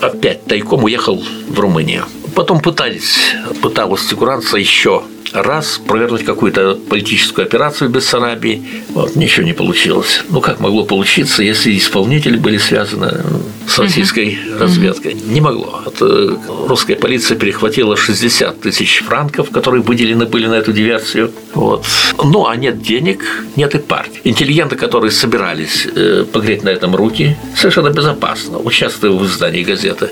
опять 0.00 0.44
тайком 0.46 0.84
уехал 0.84 1.22
в 1.48 1.58
Румынию. 1.58 2.04
Потом 2.34 2.60
пытались, 2.60 3.34
пыталась 3.60 4.06
фигуранца 4.06 4.56
еще 4.56 5.02
раз 5.32 5.80
провернуть 5.86 6.24
какую-то 6.24 6.78
политическую 6.88 7.46
операцию 7.46 7.88
в 7.88 7.92
Бессарабии. 7.92 8.62
Вот, 8.90 9.16
ничего 9.16 9.44
не 9.44 9.52
получилось. 9.52 10.22
Ну, 10.28 10.40
как 10.40 10.60
могло 10.60 10.84
получиться, 10.84 11.42
если 11.42 11.76
исполнители 11.76 12.36
были 12.36 12.58
связаны 12.58 13.22
с 13.66 13.78
российской 13.78 14.34
uh-huh. 14.34 14.58
разведкой? 14.58 15.14
Не 15.14 15.40
могло. 15.40 15.82
Это 15.86 16.38
русская 16.66 16.96
полиция 16.96 17.38
перехватила 17.38 17.96
60 17.96 18.60
тысяч 18.60 19.02
франков, 19.02 19.50
которые 19.50 19.82
выделены 19.82 20.26
были 20.26 20.46
на 20.46 20.54
эту 20.54 20.72
диверсию. 20.72 21.32
Вот. 21.54 21.84
Ну, 22.22 22.46
а 22.46 22.56
нет 22.56 22.82
денег, 22.82 23.24
нет 23.56 23.74
и 23.74 23.78
партий. 23.78 24.20
Интеллигенты, 24.24 24.76
которые 24.76 25.10
собирались 25.10 25.86
э, 25.94 26.24
погреть 26.30 26.62
на 26.62 26.68
этом 26.70 26.94
руки, 26.94 27.36
совершенно 27.56 27.90
безопасно, 27.90 28.58
участвуя 28.58 29.12
в 29.12 29.24
издании 29.24 29.62
газеты, 29.62 30.10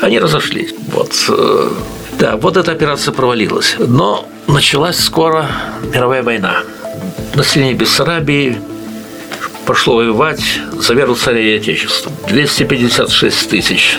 они 0.00 0.18
разошлись. 0.18 0.74
Вот. 0.88 1.12
Да, 2.22 2.36
вот 2.36 2.56
эта 2.56 2.70
операция 2.70 3.10
провалилась. 3.10 3.74
Но 3.80 4.28
началась 4.46 4.96
скоро 4.96 5.50
мировая 5.92 6.22
война. 6.22 6.58
Население 7.34 7.74
Бессарабии 7.74 8.58
пошло 9.66 9.96
воевать 9.96 10.60
за 10.72 10.94
веру 10.94 11.16
царя 11.16 11.40
и 11.40 11.56
отечества. 11.56 12.12
256 12.28 13.50
тысяч 13.50 13.98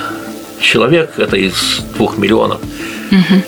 человек, 0.62 1.12
это 1.17 1.36
из 1.36 1.81
двух 1.97 2.17
миллионов, 2.17 2.62
угу. 3.12 3.43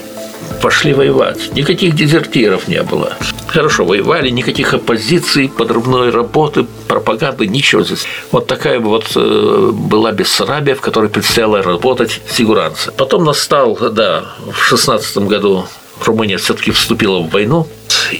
пошли 0.60 0.92
воевать. 0.92 1.54
Никаких 1.54 1.94
дезертиров 1.94 2.68
не 2.68 2.82
было. 2.82 3.16
Хорошо 3.48 3.84
воевали, 3.84 4.28
никаких 4.30 4.74
оппозиций, 4.74 5.48
подрывной 5.48 6.10
работы, 6.10 6.66
пропаганды, 6.88 7.46
ничего 7.46 7.82
здесь. 7.82 8.04
Вот 8.32 8.46
такая 8.46 8.80
вот 8.80 9.12
э, 9.14 9.70
была 9.72 10.12
Бессарабия, 10.12 10.74
в 10.74 10.80
которой 10.80 11.08
предстояло 11.08 11.62
работать 11.62 12.20
фигуранцы. 12.26 12.92
Потом 12.92 13.24
настал, 13.24 13.76
да, 13.76 14.34
в 14.52 14.62
шестнадцатом 14.62 15.28
году 15.28 15.66
Румыния 16.04 16.38
все-таки 16.38 16.72
вступила 16.72 17.20
в 17.20 17.30
войну. 17.30 17.66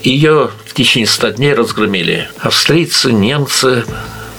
Ее 0.03 0.51
в 0.65 0.75
течение 0.75 1.07
100 1.07 1.31
дней 1.31 1.55
разгромили 1.55 2.29
австрийцы, 2.39 3.13
немцы, 3.13 3.85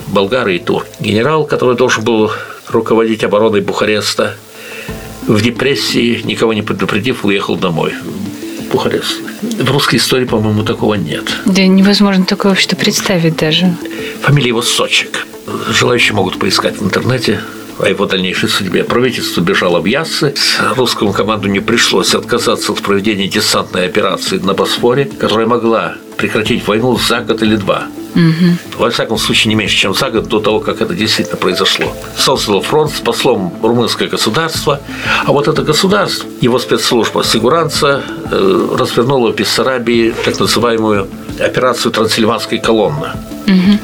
болгары 0.08 0.56
и 0.56 0.60
турки. 0.60 0.89
Генерал, 1.00 1.45
который 1.45 1.76
должен 1.76 2.04
был 2.04 2.32
руководить 2.69 3.23
обороной 3.23 3.62
Бухареста, 3.62 4.36
в 5.28 5.41
депрессии, 5.41 6.21
никого 6.23 6.54
не 6.54 6.62
предупредив, 6.62 7.26
уехал 7.26 7.58
домой. 7.58 7.93
Бухарест. 8.71 9.21
В 9.41 9.71
русской 9.71 9.95
истории, 9.95 10.25
по-моему, 10.25 10.63
такого 10.63 10.95
нет. 10.95 11.23
Да 11.45 11.65
невозможно 11.65 12.25
такое 12.25 12.51
вообще 12.51 12.75
представить 12.75 13.38
даже. 13.38 13.75
Фамилия 14.21 14.49
его 14.49 14.62
Сочек. 14.62 15.25
Желающие 15.69 16.13
могут 16.13 16.39
поискать 16.39 16.77
в 16.80 16.84
интернете 16.84 17.39
о 17.80 17.88
его 17.88 18.06
дальнейшей 18.06 18.49
судьбе. 18.49 18.84
Правительство 18.84 19.41
бежало 19.41 19.80
в 19.80 19.86
Яссы. 19.86 20.34
Русскому 20.75 21.13
команду 21.13 21.47
не 21.47 21.60
пришлось 21.60 22.15
отказаться 22.15 22.71
от 22.71 22.82
проведения 22.82 23.27
десантной 23.27 23.86
операции 23.86 24.38
на 24.38 24.53
Босфоре, 24.53 25.06
которая 25.06 25.47
могла 25.47 25.95
прекратить 26.17 26.67
войну 26.67 26.97
за 26.97 27.21
год 27.21 27.41
или 27.43 27.56
два. 27.56 27.86
Угу. 28.17 28.80
Во 28.80 28.89
всяком 28.89 29.19
случае, 29.19 29.49
не 29.49 29.56
меньше, 29.56 29.77
чем 29.77 29.93
за 29.93 30.10
год 30.10 30.27
до 30.27 30.39
того, 30.39 30.60
как 30.60 30.82
это 30.82 30.95
действительно 30.95 31.38
произошло. 31.38 31.95
Создало 32.17 32.62
фронт 32.62 32.91
с 32.91 32.99
послом 32.99 33.53
румынское 33.62 34.08
государство, 34.08 34.82
а 35.25 35.32
вот 35.32 35.47
это 35.47 35.62
государство, 35.62 36.27
его 36.41 36.58
спецслужба 36.58 37.23
Сигуранца 37.23 38.01
э, 38.32 38.75
развернула 38.77 39.32
в 39.32 39.36
Бессарабии 39.36 40.15
так 40.25 40.39
называемую 40.39 41.08
операцию 41.39 41.91
«Трансильванской 41.91 42.58
колонны». 42.58 43.12
Угу. 43.45 43.80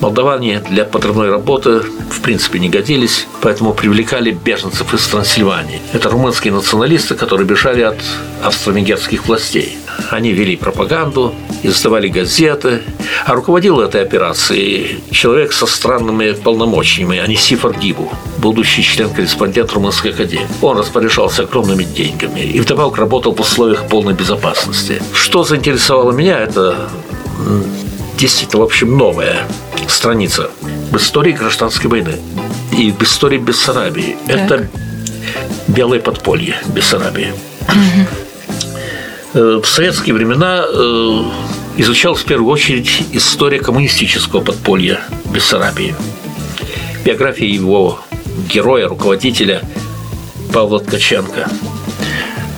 Молдаване 0.00 0.60
для 0.68 0.84
подрывной 0.84 1.30
работы 1.30 1.80
в 2.10 2.20
принципе 2.22 2.58
не 2.58 2.68
годились, 2.68 3.26
поэтому 3.40 3.72
привлекали 3.72 4.32
беженцев 4.32 4.94
из 4.94 5.06
Трансильвании. 5.06 5.80
Это 5.92 6.08
румынские 6.08 6.52
националисты, 6.52 7.14
которые 7.14 7.46
бежали 7.46 7.82
от 7.82 7.98
австро-венгерских 8.42 9.26
властей. 9.26 9.78
Они 10.10 10.32
вели 10.32 10.56
пропаганду, 10.56 11.34
издавали 11.62 12.08
газеты, 12.08 12.82
а 13.24 13.34
руководил 13.34 13.80
этой 13.80 14.02
операцией 14.02 15.00
человек 15.10 15.52
со 15.52 15.66
странными 15.66 16.32
полномочиями, 16.32 17.18
Анисифор 17.18 17.76
Гибу, 17.76 18.12
будущий 18.38 18.82
член-корреспондент 18.82 19.72
Румынской 19.72 20.10
академии. 20.10 20.46
Он 20.60 20.78
распоряжался 20.78 21.42
огромными 21.42 21.84
деньгами 21.84 22.40
и 22.40 22.60
вдобавок 22.60 22.98
работал 22.98 23.34
в 23.34 23.40
условиях 23.40 23.86
полной 23.88 24.14
безопасности. 24.14 25.02
Что 25.14 25.44
заинтересовало 25.44 26.12
меня, 26.12 26.38
это 26.38 26.88
действительно, 28.18 28.62
в 28.62 28.66
общем, 28.66 28.96
новая 28.96 29.46
страница 29.88 30.50
в 30.90 30.96
истории 30.96 31.32
гражданской 31.32 31.90
войны 31.90 32.14
и 32.76 32.90
в 32.92 33.02
истории 33.02 33.38
Бессарабии. 33.38 34.16
Так. 34.26 34.36
Это 34.36 34.68
белое 35.68 36.00
подполье 36.00 36.56
Бессарабии. 36.66 37.32
Угу. 37.68 38.21
В 39.34 39.64
советские 39.64 40.14
времена 40.14 40.62
э, 40.68 41.22
изучалась 41.78 42.20
в 42.20 42.26
первую 42.26 42.52
очередь 42.52 43.02
история 43.12 43.60
коммунистического 43.60 44.42
подполья 44.42 45.00
Бессарабии. 45.32 45.94
Биография 47.02 47.48
его 47.48 47.98
героя, 48.52 48.88
руководителя 48.88 49.62
Павла 50.52 50.80
Ткаченко. 50.80 51.48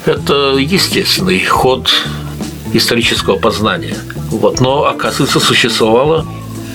Это 0.05 0.57
естественный 0.59 1.45
ход 1.45 1.93
исторического 2.73 3.37
познания. 3.37 3.97
Вот. 4.31 4.61
Но, 4.61 4.85
оказывается, 4.87 5.39
существовало 5.39 6.27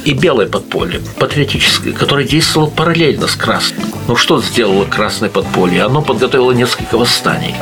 и 0.06 0.14
белое 0.14 0.48
подполье, 0.48 1.02
патриотическое, 1.20 1.92
которое 1.92 2.26
действовало 2.26 2.70
параллельно 2.70 3.28
с 3.28 3.36
красным. 3.36 3.84
Ну 4.08 4.16
что 4.16 4.42
сделало 4.42 4.86
красное 4.86 5.30
подполье? 5.30 5.84
Оно 5.84 6.02
подготовило 6.02 6.54
несколько 6.54 6.98
восстаний. 6.98 7.54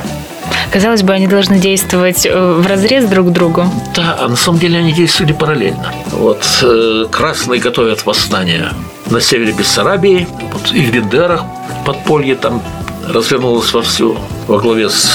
Казалось 0.72 1.02
бы, 1.02 1.14
они 1.14 1.28
должны 1.28 1.60
действовать 1.60 2.26
э, 2.26 2.54
в 2.60 2.68
разрез 2.68 3.06
друг 3.06 3.28
к 3.28 3.32
другу. 3.32 3.66
Да, 3.96 4.18
а 4.20 4.28
на 4.28 4.36
самом 4.36 4.60
деле 4.60 4.80
они 4.80 4.92
действовали 4.92 5.34
параллельно. 5.34 5.94
Вот 6.12 6.44
э, 6.62 7.06
красные 7.10 7.62
готовят 7.62 8.06
восстание 8.06 8.74
на 9.10 9.22
севере 9.22 9.54
Бессарабии, 9.54 10.28
вот, 10.52 10.72
и 10.74 10.82
в 10.82 10.92
Бендерах 10.92 11.44
подполье 11.86 12.36
там 12.36 12.62
развернулось 13.08 13.72
вовсю 13.74 14.18
во 14.48 14.60
главе 14.60 14.90
с 14.90 15.10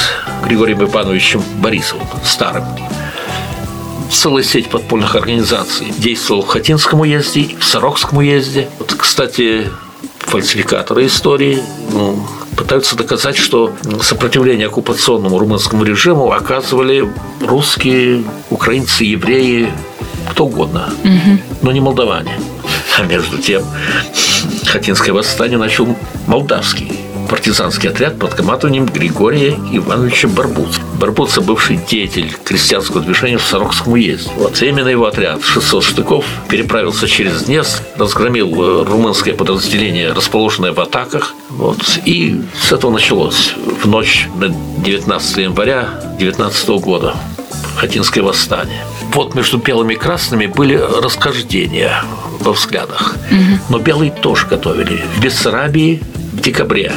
Григорием 0.45 0.83
Ивановичем 0.85 1.43
Борисовым, 1.61 2.07
старым 2.25 2.65
целая 4.11 4.45
сеть 4.45 4.69
подпольных 4.69 5.17
организаций 5.17 5.93
действовала 5.97 6.43
в 6.43 6.49
Хатинском 6.49 7.01
уезде, 7.01 7.57
в 7.59 7.65
Сарокском 7.65 8.19
уезде. 8.19 8.69
Вот, 8.79 8.95
кстати, 8.95 9.71
фальсификаторы 10.19 11.07
истории 11.07 11.63
ну, 11.91 12.25
пытаются 12.57 12.97
доказать, 12.97 13.37
что 13.37 13.73
сопротивление 14.01 14.67
оккупационному 14.67 15.39
румынскому 15.39 15.85
режиму 15.85 16.33
оказывали 16.33 17.09
русские, 17.41 18.25
украинцы, 18.51 19.05
евреи, 19.05 19.73
кто 20.31 20.47
угодно, 20.47 20.93
угу. 21.03 21.39
но 21.63 21.73
не 21.73 21.81
молдаване. 21.81 22.39
А 22.99 23.05
между 23.05 23.39
тем, 23.39 23.65
Хатинское 24.67 25.15
восстание 25.15 25.59
начал 25.59 25.97
молдавский 26.27 27.02
партизанский 27.33 27.89
отряд 27.89 28.19
под 28.19 28.35
командованием 28.35 28.85
Григория 28.85 29.59
Ивановича 29.73 30.29
Барбуца. 30.29 30.83
Барбуца– 31.01 31.41
бывший 31.41 31.79
деятель 31.79 32.31
крестьянского 32.45 33.01
движения 33.01 33.39
в 33.39 33.43
Сорокском 33.43 33.95
уезде. 33.95 34.31
Вот 34.37 34.61
именно 34.61 34.89
его 34.89 35.07
отряд 35.07 35.43
600 35.43 35.83
штыков 35.83 36.27
переправился 36.51 37.09
через 37.09 37.45
Днестр, 37.45 37.83
разгромил 37.97 38.49
э, 38.53 38.85
румынское 38.85 39.33
подразделение, 39.33 40.13
расположенное 40.13 40.73
в 40.73 40.81
атаках. 40.81 41.35
Вот, 41.49 41.79
и 42.05 42.43
с 42.61 42.71
этого 42.71 42.91
началось 42.91 43.55
в 43.83 43.89
ночь 43.89 44.29
на 44.37 44.51
19 44.85 45.37
января 45.39 45.89
19 46.19 46.69
года 46.81 47.17
Хатинское 47.77 48.23
восстание. 48.23 48.85
Вот 49.15 49.35
между 49.35 49.57
белыми 49.57 49.95
и 49.95 49.97
красными 49.97 50.49
были 50.49 50.75
расхождения 50.75 52.05
во 52.41 52.53
взглядах. 52.53 53.17
Угу. 53.31 53.71
Но 53.71 53.79
белые 53.79 54.11
тоже 54.11 54.47
готовили. 54.47 55.03
В 55.17 55.23
Бессарабии 55.23 56.03
в 56.35 56.43
декабре 56.43 56.93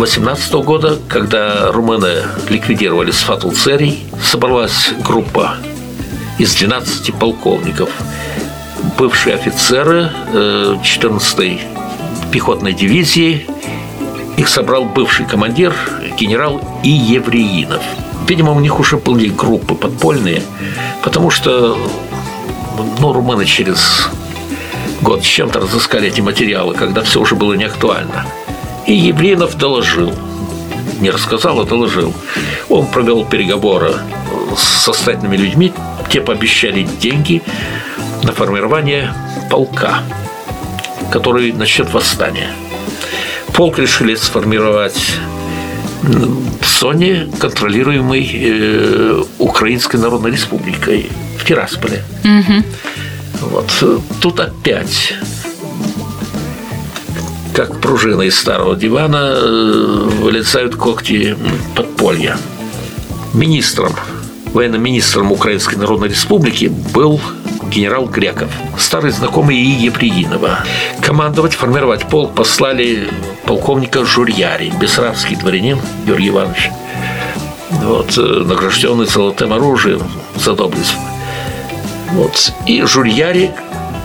18 0.00 0.54
года, 0.64 0.98
когда 1.10 1.70
румыны 1.70 2.22
ликвидировали 2.48 3.10
Сфатул 3.10 3.52
Церий, 3.52 4.06
собралась 4.24 4.92
группа 5.04 5.56
из 6.38 6.54
12 6.54 7.12
полковников. 7.16 7.90
Бывшие 8.96 9.34
офицеры 9.34 10.10
14-й 10.32 11.54
э, 11.54 12.30
пехотной 12.32 12.72
дивизии. 12.72 13.46
Их 14.38 14.48
собрал 14.48 14.86
бывший 14.86 15.26
командир 15.26 15.74
генерал 16.18 16.62
И. 16.82 16.88
Евреинов. 16.88 17.82
Видимо, 18.26 18.52
у 18.52 18.60
них 18.60 18.80
уже 18.80 18.96
были 18.96 19.28
группы 19.28 19.74
подпольные, 19.74 20.42
потому 21.04 21.28
что 21.28 21.76
ну, 23.00 23.12
румыны 23.12 23.44
через 23.44 24.08
год 25.02 25.24
с 25.24 25.26
чем-то 25.26 25.60
разыскали 25.60 26.08
эти 26.08 26.22
материалы, 26.22 26.72
когда 26.72 27.02
все 27.02 27.20
уже 27.20 27.34
было 27.34 27.52
неактуально. 27.52 28.24
И 28.90 28.92
Евлинов 28.92 29.56
доложил. 29.56 30.12
Не 31.00 31.10
рассказал, 31.10 31.60
а 31.60 31.64
доложил. 31.64 32.12
Он 32.68 32.88
провел 32.88 33.24
переговоры 33.24 33.94
с 34.56 34.82
состоятельными 34.82 35.36
людьми. 35.36 35.72
Те 36.10 36.20
пообещали 36.20 36.82
деньги 37.00 37.40
на 38.24 38.32
формирование 38.32 39.14
полка, 39.48 40.02
который 41.12 41.52
начнет 41.52 41.88
восстание. 41.92 42.48
Полк 43.54 43.78
решили 43.78 44.16
сформировать 44.16 45.12
в 46.02 46.66
зоне, 46.66 47.28
контролируемой 47.38 48.28
э, 48.34 49.22
Украинской 49.38 49.98
Народной 49.98 50.32
Республикой 50.32 51.12
в 51.38 51.44
Тирасполе. 51.44 52.02
Угу. 52.24 53.50
Вот. 53.50 53.84
Тут 54.20 54.40
опять 54.40 55.14
как 57.66 57.78
пружина 57.78 58.22
из 58.22 58.38
старого 58.38 58.74
дивана, 58.74 59.34
э, 59.34 60.08
вылезают 60.22 60.76
когти 60.76 61.36
подполья. 61.76 62.38
Министром, 63.34 63.92
военным 64.54 64.82
министром 64.82 65.30
Украинской 65.30 65.74
Народной 65.74 66.08
Республики 66.08 66.72
был 66.94 67.20
генерал 67.70 68.06
Греков, 68.06 68.50
старый 68.78 69.10
знакомый 69.10 69.58
и 69.58 69.84
Евреинова. 69.84 70.64
Командовать, 71.02 71.52
формировать 71.52 72.08
полк 72.08 72.34
послали 72.34 73.10
полковника 73.44 74.06
Журьяри, 74.06 74.72
бессарабский 74.80 75.36
дворянин 75.36 75.78
Георгий 76.06 76.30
Иванович, 76.30 76.70
вот, 77.82 78.16
э, 78.16 78.22
награжденный 78.22 79.04
золотым 79.04 79.52
оружием 79.52 80.00
за 80.34 80.54
доблесть. 80.54 80.96
Вот. 82.12 82.54
И 82.66 82.80
Журьяри, 82.84 83.50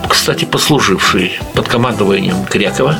кстати, 0.09 0.43
послуживший 0.43 1.39
под 1.53 1.69
командованием 1.69 2.35
Грекова, 2.51 2.97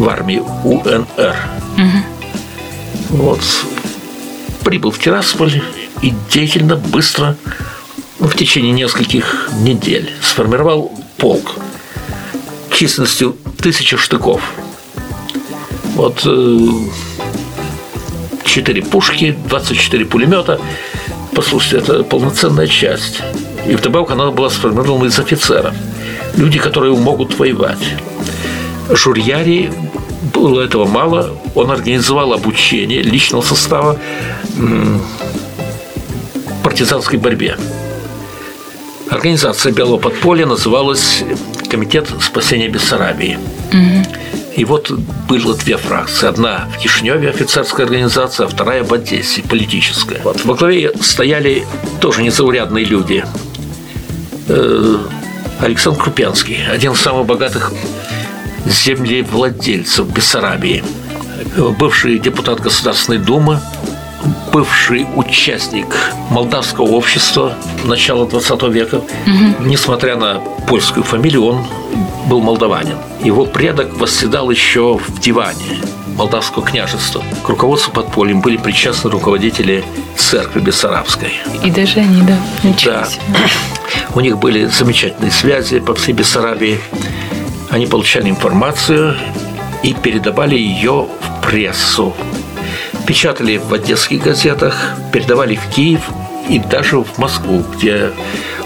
в 0.00 0.08
армии 0.08 0.42
УНР. 0.64 1.36
Угу. 1.76 3.18
Вот. 3.18 3.40
Прибыл 4.64 4.90
в 4.90 4.98
Тирасполь 4.98 5.62
и 6.00 6.14
деятельно, 6.30 6.76
быстро, 6.76 7.36
ну, 8.18 8.26
в 8.26 8.34
течение 8.34 8.72
нескольких 8.72 9.50
недель 9.60 10.10
сформировал 10.22 10.90
полк 11.18 11.56
численностью 12.72 13.36
тысячи 13.60 13.98
штыков. 13.98 14.40
Вот 15.96 16.22
э, 16.24 16.58
четыре 18.44 18.82
пушки, 18.82 19.36
24 19.48 20.06
пулемета. 20.06 20.58
Послушайте, 21.34 21.76
это 21.76 22.04
полноценная 22.04 22.68
часть. 22.68 23.20
И 23.66 23.74
вдобавок 23.74 24.12
она 24.12 24.30
была 24.30 24.48
сформирована 24.48 25.08
из 25.08 25.18
офицеров. 25.18 25.74
Люди, 26.36 26.58
которые 26.58 26.96
могут 26.96 27.38
воевать. 27.38 27.96
Журьяри 28.92 29.72
было 30.34 30.60
этого 30.60 30.86
мало. 30.86 31.36
Он 31.54 31.70
организовал 31.70 32.32
обучение 32.32 33.02
личного 33.02 33.42
состава 33.42 33.98
партизанской 36.62 37.18
борьбе. 37.18 37.56
Организация 39.08 39.72
Белого 39.72 39.98
подполья 39.98 40.46
называлась 40.46 41.24
Комитет 41.68 42.08
спасения 42.20 42.68
Бессарабии. 42.68 43.38
Угу. 43.72 44.14
И 44.56 44.64
вот 44.64 44.90
было 45.28 45.54
две 45.56 45.76
фракции. 45.76 46.28
Одна 46.28 46.68
в 46.76 46.82
Кишиневе 46.82 47.30
офицерская 47.30 47.86
организация, 47.86 48.46
а 48.46 48.48
вторая 48.48 48.82
в 48.84 48.92
Одессе 48.92 49.42
политическая. 49.42 50.20
Вот. 50.22 50.44
Во 50.44 50.54
главе 50.54 50.92
стояли 51.00 51.64
тоже 52.00 52.22
незаурядные 52.22 52.84
люди. 52.84 53.24
Э, 54.48 54.96
Александр 55.60 56.02
Крупянский, 56.02 56.58
один 56.68 56.92
из 56.92 57.00
самых 57.00 57.26
богатых 57.26 57.72
землевладельцев 58.66 60.08
Бессарабии, 60.08 60.84
бывший 61.78 62.18
депутат 62.18 62.60
Государственной 62.60 63.18
Думы, 63.18 63.60
бывший 64.52 65.06
участник 65.16 66.12
молдавского 66.30 66.86
общества 66.86 67.54
начала 67.84 68.26
20 68.26 68.62
века. 68.64 68.96
Угу. 68.96 69.64
Несмотря 69.66 70.16
на 70.16 70.40
польскую 70.68 71.04
фамилию, 71.04 71.44
он 71.44 71.66
был 72.26 72.40
молдаванин. 72.40 72.96
Его 73.22 73.46
предок 73.46 73.96
восседал 73.98 74.50
еще 74.50 74.98
в 74.98 75.20
диване 75.20 75.80
Молдавского 76.16 76.64
княжества. 76.64 77.22
К 77.44 77.48
руководству 77.48 77.92
подпольем 77.92 78.40
были 78.40 78.56
причастны 78.56 79.10
руководители 79.10 79.84
церкви 80.16 80.60
Бессарабской. 80.60 81.32
И 81.64 81.70
даже 81.70 82.00
они, 82.00 82.22
да, 82.22 82.38
Да. 82.84 83.08
У 84.14 84.20
них 84.20 84.38
были 84.38 84.66
замечательные 84.66 85.30
связи 85.30 85.80
по 85.80 85.94
всей 85.94 86.12
Бессарабии. 86.12 86.80
Они 87.70 87.86
получали 87.86 88.28
информацию 88.28 89.16
и 89.82 89.94
передавали 89.94 90.56
ее 90.56 91.06
в 91.06 91.46
прессу. 91.46 92.14
Печатали 93.06 93.58
в 93.58 93.72
одесских 93.72 94.22
газетах, 94.22 94.94
передавали 95.12 95.54
в 95.54 95.66
Киев 95.74 96.00
и 96.48 96.58
даже 96.58 96.98
в 96.98 97.18
Москву, 97.18 97.64
где 97.76 98.10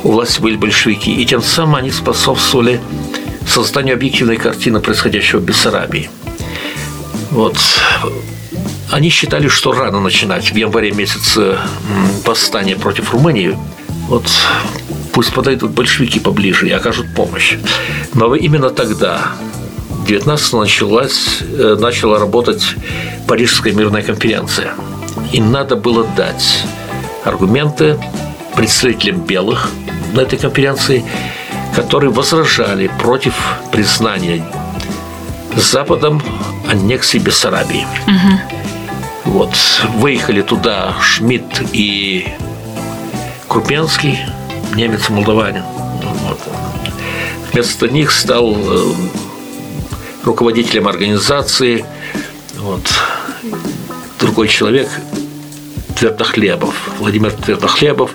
у 0.02 0.12
власти 0.12 0.40
были 0.40 0.56
большевики. 0.56 1.14
И 1.14 1.24
тем 1.26 1.42
самым 1.42 1.76
они 1.76 1.90
способствовали 1.90 2.80
созданию 3.46 3.94
объективной 3.94 4.36
картины 4.36 4.80
происходящего 4.80 5.40
в 5.40 5.44
Бессарабии. 5.44 6.10
Вот. 7.30 7.58
Они 8.90 9.10
считали, 9.10 9.48
что 9.48 9.72
рано 9.72 10.00
начинать 10.00 10.50
в 10.50 10.56
январе 10.56 10.92
месяце 10.92 11.58
восстание 12.24 12.76
против 12.76 13.12
Румынии. 13.12 13.58
Вот 14.08 14.24
пусть 15.14 15.32
подойдут 15.32 15.70
большевики 15.70 16.18
поближе 16.18 16.68
и 16.68 16.72
окажут 16.72 17.06
помощь. 17.14 17.56
Но 18.14 18.34
именно 18.34 18.70
тогда, 18.70 19.28
19 20.06 20.52
началась, 20.54 21.38
э, 21.40 21.76
начала 21.78 22.18
работать 22.18 22.64
Парижская 23.28 23.72
мирная 23.72 24.02
конференция. 24.02 24.74
И 25.32 25.40
надо 25.40 25.76
было 25.76 26.04
дать 26.16 26.64
аргументы 27.24 27.96
представителям 28.56 29.20
белых 29.20 29.70
на 30.12 30.20
этой 30.20 30.38
конференции, 30.38 31.04
которые 31.76 32.10
возражали 32.10 32.90
против 33.00 33.34
признания 33.72 34.44
Западом 35.56 36.20
аннексии 36.68 37.18
Бессарабии. 37.18 37.86
Угу. 38.06 39.32
Вот. 39.32 39.54
Выехали 39.96 40.42
туда 40.42 40.94
Шмидт 41.00 41.62
и 41.72 42.26
Крупенский, 43.48 44.18
немец 44.74 45.08
и 45.08 45.12
молдаванин. 45.12 45.62
Вот. 45.62 46.40
Вместо 47.52 47.88
них 47.88 48.10
стал 48.10 48.54
э, 48.56 48.92
руководителем 50.24 50.88
организации 50.88 51.84
вот, 52.56 52.82
другой 54.18 54.48
человек 54.48 54.88
Твердохлебов, 55.96 56.74
Владимир 56.98 57.30
Твердохлебов, 57.30 58.10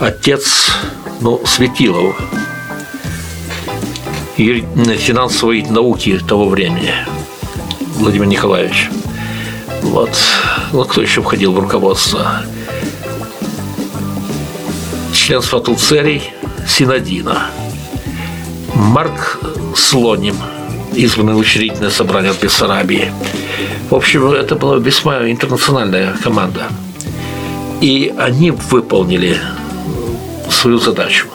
отец 0.00 0.70
ну, 1.20 1.42
Светилова, 1.44 2.14
финансовой 4.36 5.62
науки 5.62 6.18
того 6.26 6.48
времени, 6.48 6.92
Владимир 7.96 8.26
Николаевич. 8.26 8.88
Вот. 9.82 10.10
Вот 10.72 10.88
кто 10.88 11.02
еще 11.02 11.20
входил 11.22 11.52
в 11.52 11.58
руководство? 11.58 12.42
Член 15.22 15.40
Сватулцерий 15.40 16.20
Синодина. 16.66 17.46
Марк 18.74 19.38
Слоним, 19.76 20.34
избранный 20.94 21.34
в 21.34 21.38
учредительное 21.38 21.90
собрание 21.90 22.32
от 22.32 22.42
Бессарабии. 22.42 23.12
В 23.88 23.94
общем, 23.94 24.32
это 24.32 24.56
была 24.56 24.78
весьма 24.78 25.30
интернациональная 25.30 26.16
команда. 26.24 26.66
И 27.80 28.12
они 28.18 28.50
выполнили 28.50 29.38
свою 30.50 30.80
задачу. 30.80 31.28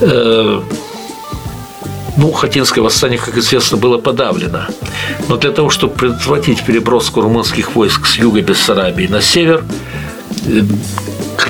Э, 0.00 0.62
ну, 2.16 2.32
Хатинское 2.32 2.82
восстание, 2.82 3.20
как 3.20 3.38
известно, 3.38 3.76
было 3.76 3.98
подавлено. 3.98 4.66
Но 5.28 5.36
для 5.36 5.52
того, 5.52 5.70
чтобы 5.70 5.94
предотвратить 5.94 6.64
переброску 6.64 7.20
румынских 7.20 7.76
войск 7.76 8.06
с 8.06 8.16
юга 8.16 8.42
Бессарабии 8.42 9.06
на 9.06 9.22
север, 9.22 9.62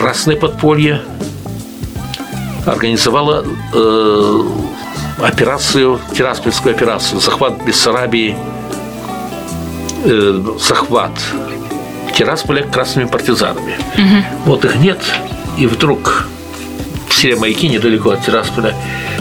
Красное 0.01 0.35
подполье 0.35 1.03
организовало 2.65 3.45
э, 3.75 4.43
операцию, 5.19 6.01
Тираспольскую 6.17 6.75
операцию, 6.75 7.21
захват 7.21 7.63
Бессарабии, 7.67 8.35
э, 10.07 10.43
захват 10.59 11.13
Тирасполя 12.15 12.63
красными 12.63 13.09
партизанами. 13.09 13.75
Угу. 13.99 14.25
Вот 14.47 14.65
их 14.65 14.77
нет, 14.77 15.03
и 15.59 15.67
вдруг 15.67 16.25
в 17.07 17.15
селе 17.15 17.37
Маяки, 17.37 17.69
недалеко 17.69 18.13
от 18.13 18.25
Тирасполя, 18.25 18.75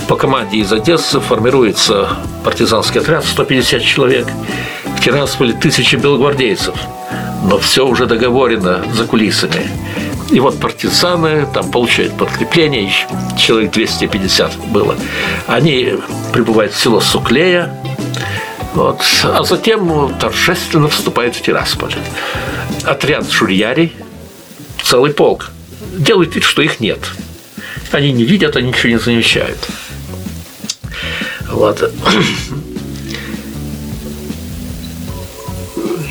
по 0.07 0.15
команде 0.15 0.59
из 0.59 0.71
Одессы 0.71 1.19
формируется 1.19 2.07
партизанский 2.45 3.01
отряд 3.01 3.25
150 3.25 3.83
человек. 3.83 4.27
В 4.97 5.03
Тирасполе 5.03 5.51
тысячи 5.51 5.97
белогвардейцев. 5.97 6.75
Но 7.43 7.57
все 7.57 7.85
уже 7.85 8.05
договорено 8.05 8.85
за 8.93 9.03
кулисами. 9.03 9.69
И 10.31 10.39
вот 10.39 10.59
партизаны 10.59 11.47
там 11.53 11.71
получают 11.71 12.15
подкрепление, 12.15 12.91
человек 13.37 13.71
250 13.71 14.57
было. 14.67 14.95
Они 15.47 15.95
прибывают 16.31 16.73
в 16.73 16.79
село 16.79 17.01
Суклея, 17.01 17.73
вот, 18.75 19.01
а 19.23 19.43
затем 19.43 20.13
торжественно 20.19 20.87
вступают 20.87 21.35
в 21.35 21.41
Тирасполь. 21.41 21.95
Отряд 22.83 23.29
шурьярей, 23.31 23.93
целый 24.83 25.11
полк, 25.11 25.49
делают 25.97 26.35
вид, 26.35 26.43
что 26.43 26.61
их 26.61 26.79
нет. 26.79 26.99
Они 27.91 28.11
не 28.11 28.23
видят, 28.23 28.55
они 28.55 28.67
ничего 28.67 28.89
не 28.93 28.99
замечают. 28.99 29.57
Вот. 31.49 31.91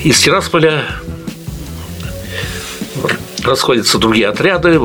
Из 0.03 0.19
Тирасполя 0.19 0.85
расходятся 3.49 3.99
другие 3.99 4.29
отряды. 4.29 4.81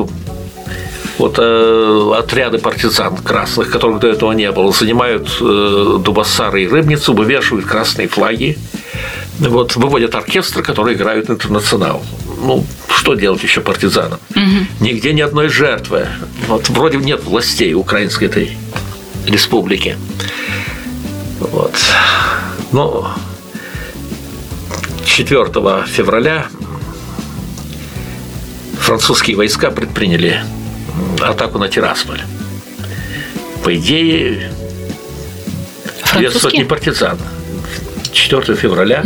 Вот 1.18 1.38
э, 1.38 2.12
отряды 2.18 2.58
партизан 2.58 3.16
красных, 3.18 3.70
которых 3.70 4.00
до 4.00 4.08
этого 4.08 4.32
не 4.32 4.50
было, 4.50 4.72
занимают 4.72 5.28
э, 5.40 5.98
Дубасары 6.00 6.64
и 6.64 6.68
Рыбницу, 6.68 7.14
вывешивают 7.14 7.66
красные 7.66 8.08
флаги. 8.08 8.58
Вот, 9.38 9.76
выводят 9.76 10.14
оркестры, 10.14 10.62
которые 10.62 10.96
играют 10.96 11.30
интернационал. 11.30 12.02
Ну, 12.40 12.64
что 12.88 13.14
делать 13.14 13.42
еще 13.42 13.60
партизанам? 13.60 14.18
Угу. 14.30 14.84
Нигде 14.84 15.12
ни 15.12 15.20
одной 15.20 15.48
жертвы. 15.48 16.06
Вот 16.48 16.68
вроде 16.68 16.98
нет 16.98 17.24
властей 17.24 17.74
украинской 17.74 18.24
этой 18.24 18.56
республики. 19.26 19.96
Вот. 21.38 21.74
Ну, 22.72 23.06
4 25.04 25.44
февраля 25.86 26.46
французские 28.84 29.36
войска 29.36 29.70
предприняли 29.70 30.42
атаку 31.20 31.58
на 31.58 31.68
Тирасполь. 31.68 32.20
По 33.62 33.74
идее, 33.74 34.52
две 36.14 36.30
сотни 36.30 36.64
партизан. 36.64 37.18
4 38.12 38.54
февраля 38.54 39.02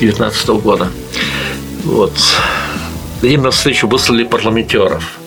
19 0.00 0.48
угу. 0.48 0.58
года. 0.60 0.88
Вот. 1.84 2.12
Им 3.22 3.42
навстречу 3.42 3.88
выслали 3.88 4.22
парламентеров, 4.24 5.18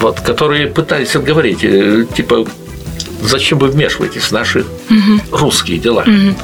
вот, 0.00 0.20
которые 0.20 0.66
пытались 0.66 1.14
отговорить, 1.16 1.60
э, 1.62 2.06
типа, 2.14 2.44
зачем 3.22 3.58
вы 3.58 3.68
вмешиваетесь 3.68 4.22
в 4.24 4.32
наши 4.32 4.60
угу. 4.60 5.20
русские 5.30 5.78
дела? 5.78 6.02
Угу. 6.02 6.34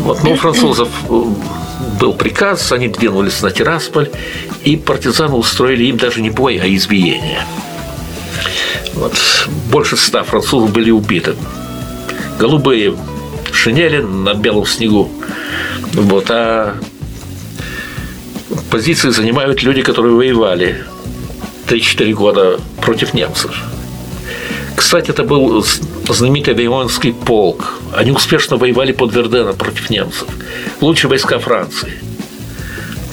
Вот, 0.00 0.24
но 0.24 0.32
у 0.32 0.36
французов 0.36 0.88
э, 1.08 1.22
был 2.00 2.12
приказ, 2.12 2.72
они 2.72 2.88
двинулись 2.88 3.42
на 3.42 3.50
Тирасполь, 3.50 4.10
и 4.64 4.76
партизаны 4.76 5.34
устроили 5.34 5.84
им 5.84 5.96
даже 5.96 6.20
не 6.20 6.30
бой, 6.30 6.60
а 6.62 6.66
избиение. 6.66 7.44
Вот. 8.94 9.14
Больше 9.70 9.96
ста 9.96 10.24
французов 10.24 10.72
были 10.72 10.90
убиты. 10.90 11.34
Голубые 12.38 12.96
шинели 13.52 13.98
на 13.98 14.34
белом 14.34 14.66
снегу. 14.66 15.10
Вот, 15.92 16.30
а 16.30 16.76
позиции 18.70 19.10
занимают 19.10 19.62
люди, 19.62 19.82
которые 19.82 20.14
воевали 20.14 20.84
3-4 21.68 22.12
года 22.12 22.60
против 22.80 23.14
немцев. 23.14 23.56
Кстати, 24.78 25.10
это 25.10 25.24
был 25.24 25.66
знаменитый 26.08 26.54
Веймонский 26.54 27.12
полк. 27.12 27.80
Они 27.92 28.12
успешно 28.12 28.56
воевали 28.56 28.92
под 28.92 29.12
Верденом 29.12 29.56
против 29.56 29.90
немцев. 29.90 30.28
Лучшие 30.80 31.10
войска 31.10 31.40
Франции. 31.40 31.94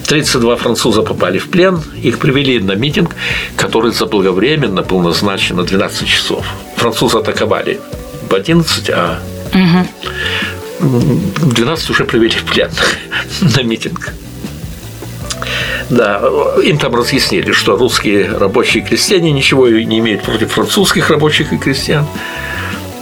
32 0.07 0.57
француза 0.57 1.01
попали 1.01 1.39
в 1.39 1.49
плен, 1.49 1.81
их 2.03 2.19
привели 2.19 2.59
на 2.59 2.73
митинг, 2.73 3.15
который 3.57 3.91
заблаговременно 3.91 4.83
был 4.83 4.99
назначен 4.99 5.55
на 5.55 5.63
12 5.63 6.07
часов. 6.07 6.45
французы 6.75 7.17
атаковали 7.17 7.79
в 8.29 8.33
11, 8.35 8.89
а 8.91 9.19
в 10.79 11.53
12 11.53 11.89
уже 11.89 12.05
привели 12.05 12.37
в 12.37 12.43
плен 12.43 12.69
на 13.41 13.63
митинг. 13.63 14.13
Да, 15.89 16.21
им 16.63 16.77
там 16.77 16.95
разъяснили, 16.95 17.51
что 17.51 17.77
русские 17.77 18.37
рабочие 18.37 18.83
и 18.83 18.85
крестьяне 18.85 19.31
ничего 19.31 19.67
не 19.67 19.99
имеют 19.99 20.23
против 20.23 20.51
французских 20.51 21.09
рабочих 21.09 21.53
и 21.53 21.57
крестьян. 21.57 22.05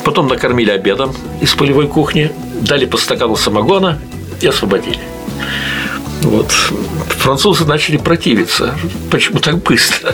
Потом 0.04 0.28
накормили 0.28 0.70
обедом 0.70 1.16
из 1.42 1.54
полевой 1.54 1.88
кухни, 1.88 2.32
дали 2.62 2.86
по 2.86 2.98
стакану 2.98 3.38
самогона 3.38 4.00
и 4.42 4.48
освободили. 4.48 5.00
Вот. 6.24 6.52
Французы 7.08 7.66
начали 7.66 7.98
противиться. 7.98 8.76
Почему 9.10 9.40
так 9.40 9.62
быстро? 9.62 10.14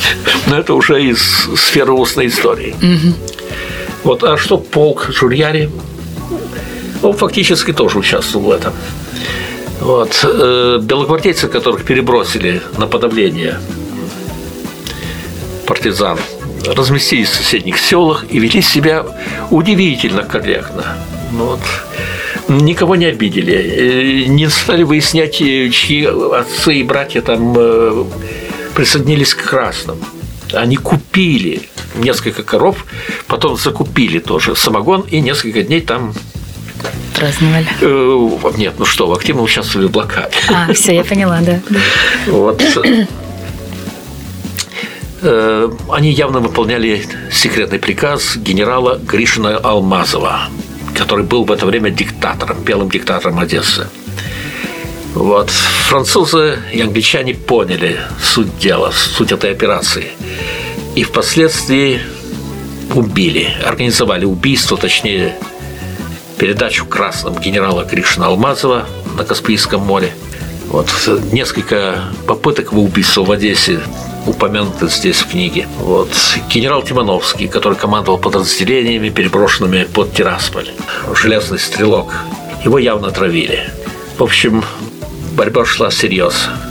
Но 0.46 0.58
это 0.58 0.74
уже 0.74 1.02
из 1.02 1.48
сферы 1.56 1.92
устной 1.92 2.26
истории. 2.26 2.74
Вот. 4.04 4.24
А 4.24 4.36
что 4.36 4.58
полк 4.58 5.08
Жульяри? 5.10 5.70
Он 7.02 7.14
фактически 7.14 7.72
тоже 7.72 7.98
участвовал 7.98 8.46
в 8.46 8.50
этом. 8.50 8.72
Вот. 9.80 10.24
Э, 10.24 10.78
белогвардейцы, 10.82 11.48
которых 11.48 11.84
перебросили 11.84 12.60
на 12.76 12.86
подавление 12.86 13.58
партизан, 15.66 16.18
разместились 16.66 17.28
в 17.28 17.34
соседних 17.34 17.78
селах 17.78 18.24
и 18.28 18.38
вели 18.38 18.60
себя 18.60 19.06
удивительно 19.50 20.22
корректно. 20.22 20.96
Ну 21.32 21.46
вот. 21.46 21.60
Никого 22.48 22.96
не 22.96 23.06
обидели, 23.06 23.54
э, 23.54 24.24
не 24.26 24.48
стали 24.50 24.82
выяснять, 24.82 25.40
э, 25.40 25.70
чьи 25.70 26.04
отцы 26.04 26.74
и 26.74 26.82
братья 26.82 27.22
там 27.22 27.56
присоединились 28.74 29.34
к 29.34 29.44
красным. 29.44 29.98
Они 30.52 30.76
купили 30.76 31.62
несколько 31.94 32.42
коров, 32.42 32.84
потом 33.26 33.56
закупили 33.56 34.18
тоже 34.18 34.56
самогон 34.56 35.02
и 35.02 35.20
несколько 35.20 35.62
дней 35.62 35.80
там 35.80 36.12
праздновали? 37.20 37.66
Э, 37.80 38.50
нет, 38.56 38.74
ну 38.78 38.84
что, 38.84 39.12
активно 39.12 39.42
участвовали 39.42 39.86
в 39.86 39.90
блокаде. 39.90 40.36
А, 40.48 40.72
все, 40.72 40.94
я 40.94 41.04
поняла, 41.04 41.40
да. 41.40 41.60
Вот. 42.26 42.62
Э, 45.22 45.70
они 45.90 46.12
явно 46.12 46.40
выполняли 46.40 47.04
секретный 47.30 47.78
приказ 47.78 48.38
генерала 48.38 48.98
Гришина 48.98 49.58
Алмазова, 49.58 50.48
который 50.94 51.26
был 51.26 51.44
в 51.44 51.52
это 51.52 51.66
время 51.66 51.90
диктатором, 51.90 52.64
белым 52.64 52.88
диктатором 52.88 53.38
Одессы. 53.38 53.86
Вот. 55.14 55.50
Французы 55.50 56.58
и 56.72 56.80
англичане 56.80 57.34
поняли 57.34 58.00
суть 58.22 58.58
дела, 58.58 58.92
суть 58.92 59.32
этой 59.32 59.50
операции. 59.50 60.06
И 60.94 61.02
впоследствии 61.02 62.00
убили, 62.94 63.48
организовали 63.66 64.24
убийство, 64.24 64.78
точнее, 64.78 65.36
передачу 66.40 66.86
красным 66.86 67.38
генерала 67.38 67.84
Гришина 67.84 68.28
Алмазова 68.28 68.86
на 69.14 69.24
Каспийском 69.24 69.82
море. 69.82 70.10
Вот 70.68 70.88
несколько 71.32 72.04
попыток 72.26 72.72
в 72.72 72.78
убийство 72.78 73.22
в 73.22 73.30
Одессе 73.30 73.80
упомянуты 74.26 74.88
здесь 74.88 75.18
в 75.18 75.28
книге. 75.28 75.68
Вот. 75.80 76.08
Генерал 76.48 76.82
Тимановский, 76.82 77.46
который 77.46 77.76
командовал 77.76 78.16
подразделениями, 78.16 79.10
переброшенными 79.10 79.84
под 79.84 80.14
Тирасполь. 80.14 80.70
Железный 81.14 81.58
стрелок. 81.58 82.14
Его 82.64 82.78
явно 82.78 83.08
отравили. 83.08 83.68
В 84.16 84.22
общем, 84.22 84.64
борьба 85.36 85.66
шла 85.66 85.90
серьезно. 85.90 86.69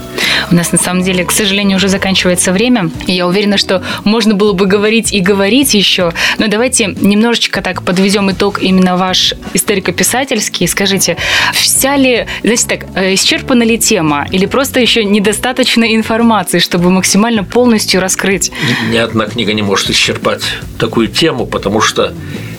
У 0.52 0.56
нас 0.56 0.72
на 0.72 0.78
самом 0.78 1.04
деле, 1.04 1.24
к 1.26 1.32
сожалению, 1.32 1.78
уже 1.78 1.88
заканчивается 1.88 2.52
время. 2.52 2.90
И 3.08 3.14
я 3.14 3.28
уверена, 3.28 3.58
что 3.58 3.84
можно 4.04 4.34
было 4.34 4.54
бы 4.54 4.66
говорить 4.66 5.14
и 5.14 5.20
говорить 5.20 5.74
еще. 5.74 6.14
Но 6.38 6.48
давайте 6.48 6.88
немножечко 7.00 7.62
так 7.62 7.84
подведем 7.84 8.32
итог 8.32 8.62
именно 8.62 8.98
ваш 8.98 9.34
историко-писательский. 9.54 10.68
Скажите, 10.68 11.18
вся 11.54 11.96
ли, 11.96 12.26
знаете 12.44 12.68
так, 12.68 12.86
э, 12.96 13.14
исчерпана 13.14 13.64
ли 13.64 13.78
тема? 13.78 14.28
Или 14.32 14.46
просто 14.46 14.80
еще 14.80 15.04
недостаточно 15.04 15.96
информации, 15.96 16.60
чтобы 16.60 16.90
максимально 16.90 17.44
полностью 17.44 18.02
раскрыть? 18.02 18.52
Ни 18.92 18.98
одна 18.98 19.26
книга 19.26 19.54
не 19.54 19.62
может 19.62 19.90
исчерпать 19.90 20.44
такую 20.80 21.08
тему, 21.08 21.46
потому 21.46 21.82
что 21.82 22.14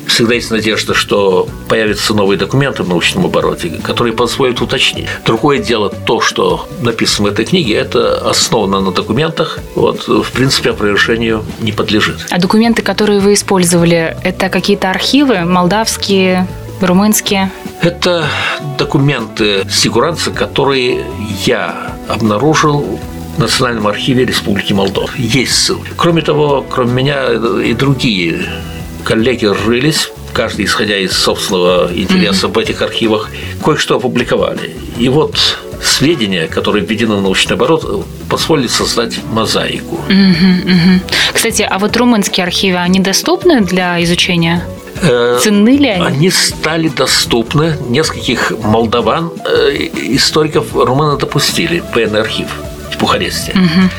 всегда 0.07 0.35
есть 0.35 0.51
надежда, 0.51 0.95
что 0.95 1.49
появятся 1.69 2.15
новые 2.15 2.39
документы 2.39 2.83
в 2.83 2.89
научном 2.89 3.27
обороте, 3.27 3.71
которые 3.83 4.13
позволят 4.13 4.61
уточнить. 4.61 5.07
Другое 5.25 5.59
дело 5.59 5.91
то, 5.91 6.21
что 6.21 6.69
написано 6.83 7.29
в 7.29 7.33
этой 7.33 7.45
книге, 7.45 7.75
это 7.75 8.29
основано 8.29 8.81
на 8.81 8.93
документах, 8.93 9.59
вот, 9.75 10.09
в 10.09 10.31
принципе, 10.33 10.71
опровержению 10.71 11.45
не 11.61 11.73
подлежит. 11.73 12.27
А 12.31 12.39
документы, 12.39 12.83
которые 12.83 13.21
вы 13.21 13.35
использовали, 13.35 14.17
это 14.23 14.49
какие-то 14.49 14.91
архивы 14.91 15.41
молдавские, 15.45 16.47
румынские? 16.81 17.51
Это 17.83 18.27
документы 18.79 19.67
сигуранца, 19.71 20.31
которые 20.31 21.05
я 21.47 21.95
обнаружил 22.09 23.01
в 23.37 23.39
Национальном 23.39 23.87
архиве 23.87 24.25
Республики 24.25 24.73
Молдова. 24.73 25.11
Есть 25.17 25.55
ссылки. 25.55 25.91
Кроме 25.97 26.23
того, 26.23 26.65
кроме 26.69 26.93
меня 26.93 27.33
и 27.63 27.73
другие 27.75 28.41
коллеги 29.05 29.47
рылись, 29.47 30.11
каждый 30.33 30.65
исходя 30.65 30.97
из 30.99 31.13
собственного 31.13 31.91
интереса 31.95 32.47
mm-hmm. 32.47 32.53
в 32.53 32.59
этих 32.59 32.83
архивах, 32.83 33.31
кое-что 33.65 33.97
опубликовали. 33.97 34.75
И 34.99 35.09
вот 35.09 35.59
сведения, 35.83 36.47
которые 36.47 36.85
введены 36.85 37.17
в 37.17 37.23
научный 37.23 37.55
оборот, 37.55 38.07
позволили 38.29 38.69
создать 38.69 39.19
мозаику. 39.33 40.01
Mm-hmm, 40.09 40.65
mm-hmm. 40.65 41.01
Кстати, 41.33 41.67
а 41.69 41.79
вот 41.79 41.97
румынские 41.97 42.45
архивы, 42.45 42.79
они 42.79 43.01
доступны 43.01 43.61
для 43.63 44.03
изучения? 44.05 44.65
Э, 45.03 45.39
Ценны 45.43 45.77
ли 45.77 45.89
они? 45.89 46.05
Они 46.05 46.31
стали 46.31 46.89
доступны. 46.89 47.77
Нескольких 47.89 48.53
молдаван, 48.63 49.33
э, 49.47 49.89
историков 50.15 50.75
румыны 50.75 51.19
допустили 51.19 51.83
в 51.95 52.15
архив 52.17 52.49
в 52.93 52.99
Бухаресте. 53.01 53.53
Угу. 53.53 53.91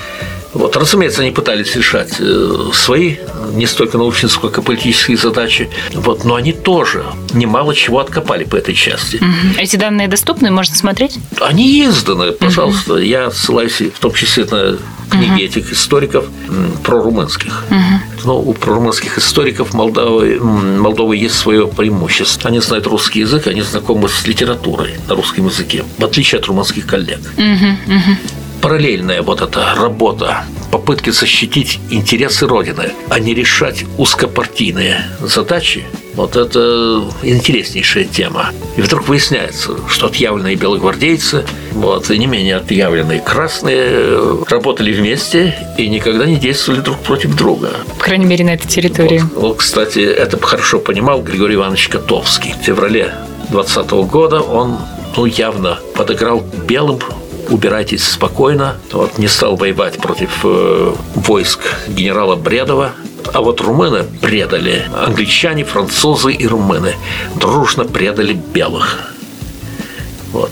Вот, 0.53 0.75
разумеется, 0.75 1.21
они 1.21 1.31
пытались 1.31 1.75
решать 1.75 2.15
э, 2.19 2.69
свои 2.73 3.17
не 3.53 3.65
столько 3.65 3.97
научные, 3.97 4.29
сколько 4.29 4.61
политические 4.61 5.17
задачи. 5.17 5.69
Вот, 5.93 6.25
но 6.25 6.35
они 6.35 6.51
тоже 6.51 7.05
немало 7.33 7.73
чего 7.73 7.99
откопали 7.99 8.43
по 8.43 8.55
этой 8.57 8.75
части. 8.75 9.17
Угу. 9.17 9.59
Эти 9.59 9.77
данные 9.77 10.07
доступны, 10.07 10.51
можно 10.51 10.75
смотреть? 10.75 11.19
Они 11.39 11.85
изданы, 11.85 12.31
пожалуйста. 12.33 12.93
Угу. 12.93 13.01
Я 13.01 13.31
ссылаюсь 13.31 13.81
в 13.81 13.99
том 13.99 14.13
числе 14.13 14.45
на 14.45 14.77
книги 15.09 15.31
угу. 15.31 15.41
этих 15.41 15.71
историков 15.71 16.25
про 16.83 17.01
румынских. 17.01 17.65
Угу. 17.69 18.25
Но 18.25 18.39
у 18.39 18.53
прорумынских 18.53 19.17
историков 19.17 19.73
Молдовы, 19.73 20.39
Молдовы 20.39 21.17
есть 21.17 21.35
свое 21.35 21.67
преимущество. 21.67 22.49
Они 22.49 22.59
знают 22.59 22.87
русский 22.87 23.21
язык, 23.21 23.47
они 23.47 23.61
знакомы 23.61 24.09
с 24.09 24.27
литературой 24.27 24.95
на 25.07 25.15
русском 25.15 25.47
языке, 25.47 25.83
в 25.97 26.03
отличие 26.03 26.39
от 26.39 26.45
румынских 26.47 26.85
коллег. 26.85 27.19
Угу. 27.37 27.95
Угу 27.95 28.17
параллельная 28.61 29.21
вот 29.21 29.41
эта 29.41 29.73
работа, 29.75 30.43
попытки 30.71 31.09
защитить 31.09 31.79
интересы 31.89 32.47
Родины, 32.47 32.91
а 33.09 33.19
не 33.19 33.33
решать 33.33 33.85
узкопартийные 33.97 35.05
задачи, 35.21 35.83
вот 36.13 36.35
это 36.35 37.03
интереснейшая 37.23 38.03
тема. 38.05 38.51
И 38.77 38.81
вдруг 38.81 39.07
выясняется, 39.07 39.71
что 39.87 40.07
отъявленные 40.07 40.55
белогвардейцы, 40.55 41.45
вот, 41.71 42.09
и 42.11 42.17
не 42.17 42.27
менее 42.27 42.57
отъявленные 42.57 43.19
красные 43.19 44.43
работали 44.47 44.93
вместе 44.93 45.55
и 45.77 45.87
никогда 45.87 46.25
не 46.25 46.35
действовали 46.35 46.81
друг 46.81 46.99
против 46.99 47.35
друга. 47.35 47.71
По 47.97 48.05
крайней 48.05 48.25
мере, 48.25 48.45
на 48.45 48.51
этой 48.51 48.67
территории. 48.67 49.19
Вот, 49.19 49.41
вот 49.41 49.57
кстати, 49.57 49.99
это 49.99 50.39
хорошо 50.39 50.79
понимал 50.79 51.21
Григорий 51.21 51.55
Иванович 51.55 51.87
Котовский. 51.87 52.53
В 52.61 52.65
феврале 52.65 53.13
2020 53.49 53.91
года 54.11 54.41
он 54.41 54.77
ну, 55.15 55.25
явно 55.25 55.79
подыграл 55.95 56.43
белым 56.67 56.99
убирайтесь 57.51 58.03
спокойно. 58.03 58.77
Вот, 58.91 59.17
не 59.17 59.27
стал 59.27 59.55
воевать 59.55 59.97
против 59.97 60.29
э, 60.43 60.95
войск 61.15 61.59
генерала 61.87 62.35
Бредова. 62.35 62.93
А 63.33 63.41
вот 63.41 63.61
румыны 63.61 64.03
предали, 64.21 64.85
англичане, 64.95 65.63
французы 65.63 66.33
и 66.33 66.47
румыны 66.47 66.95
дружно 67.35 67.85
предали 67.85 68.33
белых. 68.33 69.13
Вот. 70.31 70.51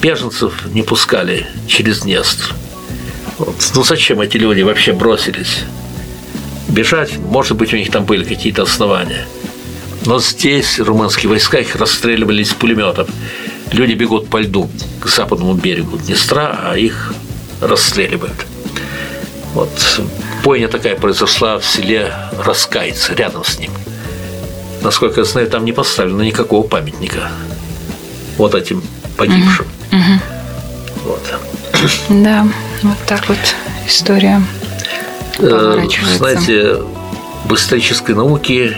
Беженцев 0.00 0.66
не 0.72 0.82
пускали 0.82 1.46
через 1.66 2.00
Днестр. 2.00 2.54
Вот. 3.38 3.56
Ну 3.74 3.84
зачем 3.84 4.20
эти 4.20 4.36
люди 4.36 4.62
вообще 4.62 4.92
бросились? 4.92 5.64
Бежать, 6.68 7.16
может 7.18 7.56
быть, 7.56 7.72
у 7.72 7.76
них 7.76 7.90
там 7.90 8.04
были 8.04 8.24
какие-то 8.24 8.62
основания. 8.62 9.26
Но 10.06 10.20
здесь 10.20 10.78
румынские 10.78 11.28
войска 11.28 11.58
их 11.58 11.76
расстреливали 11.76 12.42
из 12.42 12.52
пулеметов. 12.52 13.08
Люди 13.72 13.92
бегут 13.92 14.28
по 14.28 14.38
льду 14.38 14.68
к 15.00 15.08
западному 15.08 15.54
берегу 15.54 15.98
Днестра, 15.98 16.58
а 16.64 16.76
их 16.76 17.12
расстреливают. 17.60 18.46
Вот 19.54 19.70
бойня 20.44 20.68
такая 20.68 20.96
произошла 20.96 21.58
в 21.58 21.64
селе 21.64 22.12
Раскайц, 22.44 23.10
рядом 23.10 23.44
с 23.44 23.58
ним. 23.58 23.72
Насколько 24.82 25.20
я 25.20 25.24
знаю, 25.24 25.48
там 25.48 25.64
не 25.64 25.72
поставлено 25.72 26.22
никакого 26.22 26.66
памятника 26.66 27.30
вот 28.36 28.54
этим 28.54 28.82
погибшим. 29.16 29.66
Угу. 29.92 31.08
Вот. 31.08 31.22
Да, 32.08 32.46
вот 32.82 32.96
так 33.06 33.28
вот 33.28 33.38
история 33.86 34.40
э, 35.38 35.86
Знаете, 36.16 36.76
в 37.44 37.54
исторической 37.54 38.12
науке 38.12 38.76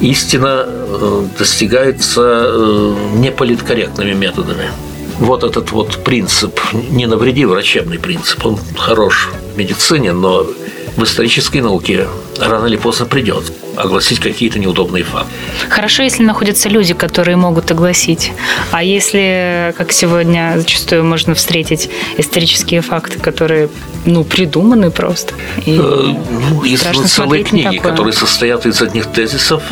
истина 0.00 0.64
э, 0.66 1.26
достигается 1.38 2.20
э, 2.22 2.94
неполиткорректными 3.14 4.12
методами. 4.12 4.70
Вот 5.18 5.44
этот 5.44 5.72
вот 5.72 6.04
принцип, 6.04 6.60
не 6.72 7.06
навреди 7.06 7.46
врачебный 7.46 7.98
принцип, 7.98 8.44
он 8.44 8.58
хорош 8.76 9.30
в 9.54 9.58
медицине, 9.58 10.12
но 10.12 10.46
в 10.96 11.04
исторической 11.04 11.60
науке 11.60 12.06
рано 12.38 12.66
или 12.66 12.76
поздно 12.76 13.06
придет 13.06 13.52
огласить 13.76 14.20
какие-то 14.20 14.58
неудобные 14.58 15.04
факты. 15.04 15.30
Хорошо, 15.68 16.02
если 16.02 16.22
находятся 16.22 16.68
люди, 16.68 16.94
которые 16.94 17.36
могут 17.36 17.70
огласить. 17.70 18.32
А 18.70 18.82
если, 18.82 19.74
как 19.76 19.92
сегодня 19.92 20.54
зачастую 20.56 21.04
можно 21.04 21.34
встретить 21.34 21.90
исторические 22.16 22.80
факты, 22.80 23.18
которые, 23.18 23.68
ну, 24.06 24.24
придуманы 24.24 24.90
просто. 24.90 25.34
И 25.66 25.74
э, 25.74 25.78
ну, 25.78 26.64
есть 26.64 26.84
целые 27.06 27.44
книги, 27.44 27.76
которые 27.76 28.14
состоят 28.14 28.66
из 28.66 28.80
одних 28.80 29.06
тезисов, 29.12 29.62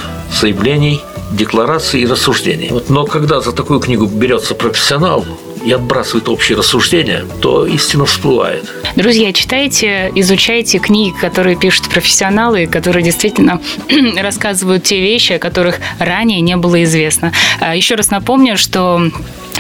заявлений, 0.41 1.01
деклараций 1.33 2.03
и 2.03 2.07
рассуждений. 2.07 2.73
Но 2.89 3.05
когда 3.05 3.41
за 3.41 3.53
такую 3.53 3.81
книгу 3.81 4.07
берется 4.07 4.55
профессионал, 4.55 5.25
и 5.65 5.73
отбрасывает 5.73 6.29
общие 6.29 6.59
рассуждения, 6.59 7.25
то 7.41 7.67
истина 7.67 8.05
всплывает. 8.05 8.71
Друзья, 8.97 9.33
читайте, 9.33 10.13
изучайте 10.15 10.79
книги, 10.79 11.15
которые 11.21 11.57
пишут 11.57 11.89
профессионалы, 11.89 12.67
которые 12.67 13.03
действительно 13.03 13.61
рассказывают 14.17 14.85
те 14.85 15.01
вещи, 15.01 15.33
о 15.33 15.39
которых 15.39 15.81
ранее 15.99 16.41
не 16.41 16.57
было 16.57 16.83
известно. 16.85 17.33
А, 17.61 17.75
еще 17.75 17.95
раз 17.95 18.11
напомню, 18.11 18.57
что 18.57 19.11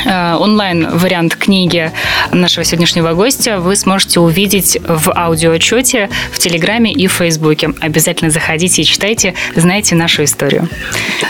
Э, 0.04 0.36
онлайн-вариант 0.38 1.36
книги 1.36 1.90
нашего 2.32 2.64
сегодняшнего 2.64 3.14
гостя 3.14 3.58
вы 3.58 3.76
сможете 3.76 4.20
увидеть 4.20 4.78
в 4.86 5.12
аудиоотчете 5.14 6.10
в 6.30 6.38
Телеграме 6.38 6.92
и 6.92 7.06
в 7.06 7.12
Фейсбуке. 7.12 7.70
Обязательно 7.80 8.30
заходите 8.30 8.82
и 8.82 8.84
читайте, 8.84 9.34
знайте 9.54 9.94
нашу 9.94 10.24
историю. 10.24 10.68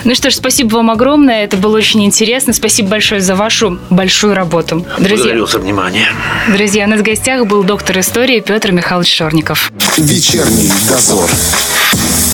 Ну 0.04 0.14
что 0.14 0.30
ж, 0.30 0.34
спасибо 0.34 0.76
вам 0.76 0.90
огромное. 0.90 1.44
Это 1.44 1.56
было 1.56 1.76
очень 1.76 2.04
интересно. 2.04 2.52
Спасибо 2.52 2.90
большое 2.90 3.20
за 3.20 3.36
вашу 3.36 3.78
большую 3.90 4.34
работу. 4.34 4.63
Друзья, 4.66 4.96
Благодарю 4.98 5.46
за 5.46 5.58
внимание. 5.58 6.08
Друзья, 6.48 6.84
у 6.86 6.88
нас 6.88 7.00
в 7.00 7.02
гостях 7.02 7.46
был 7.46 7.62
доктор 7.62 7.98
истории 8.00 8.40
Петр 8.40 8.72
Михайлович 8.72 9.14
Шорников. 9.14 9.72
Вечерний 9.96 10.72
дозор. 10.88 11.30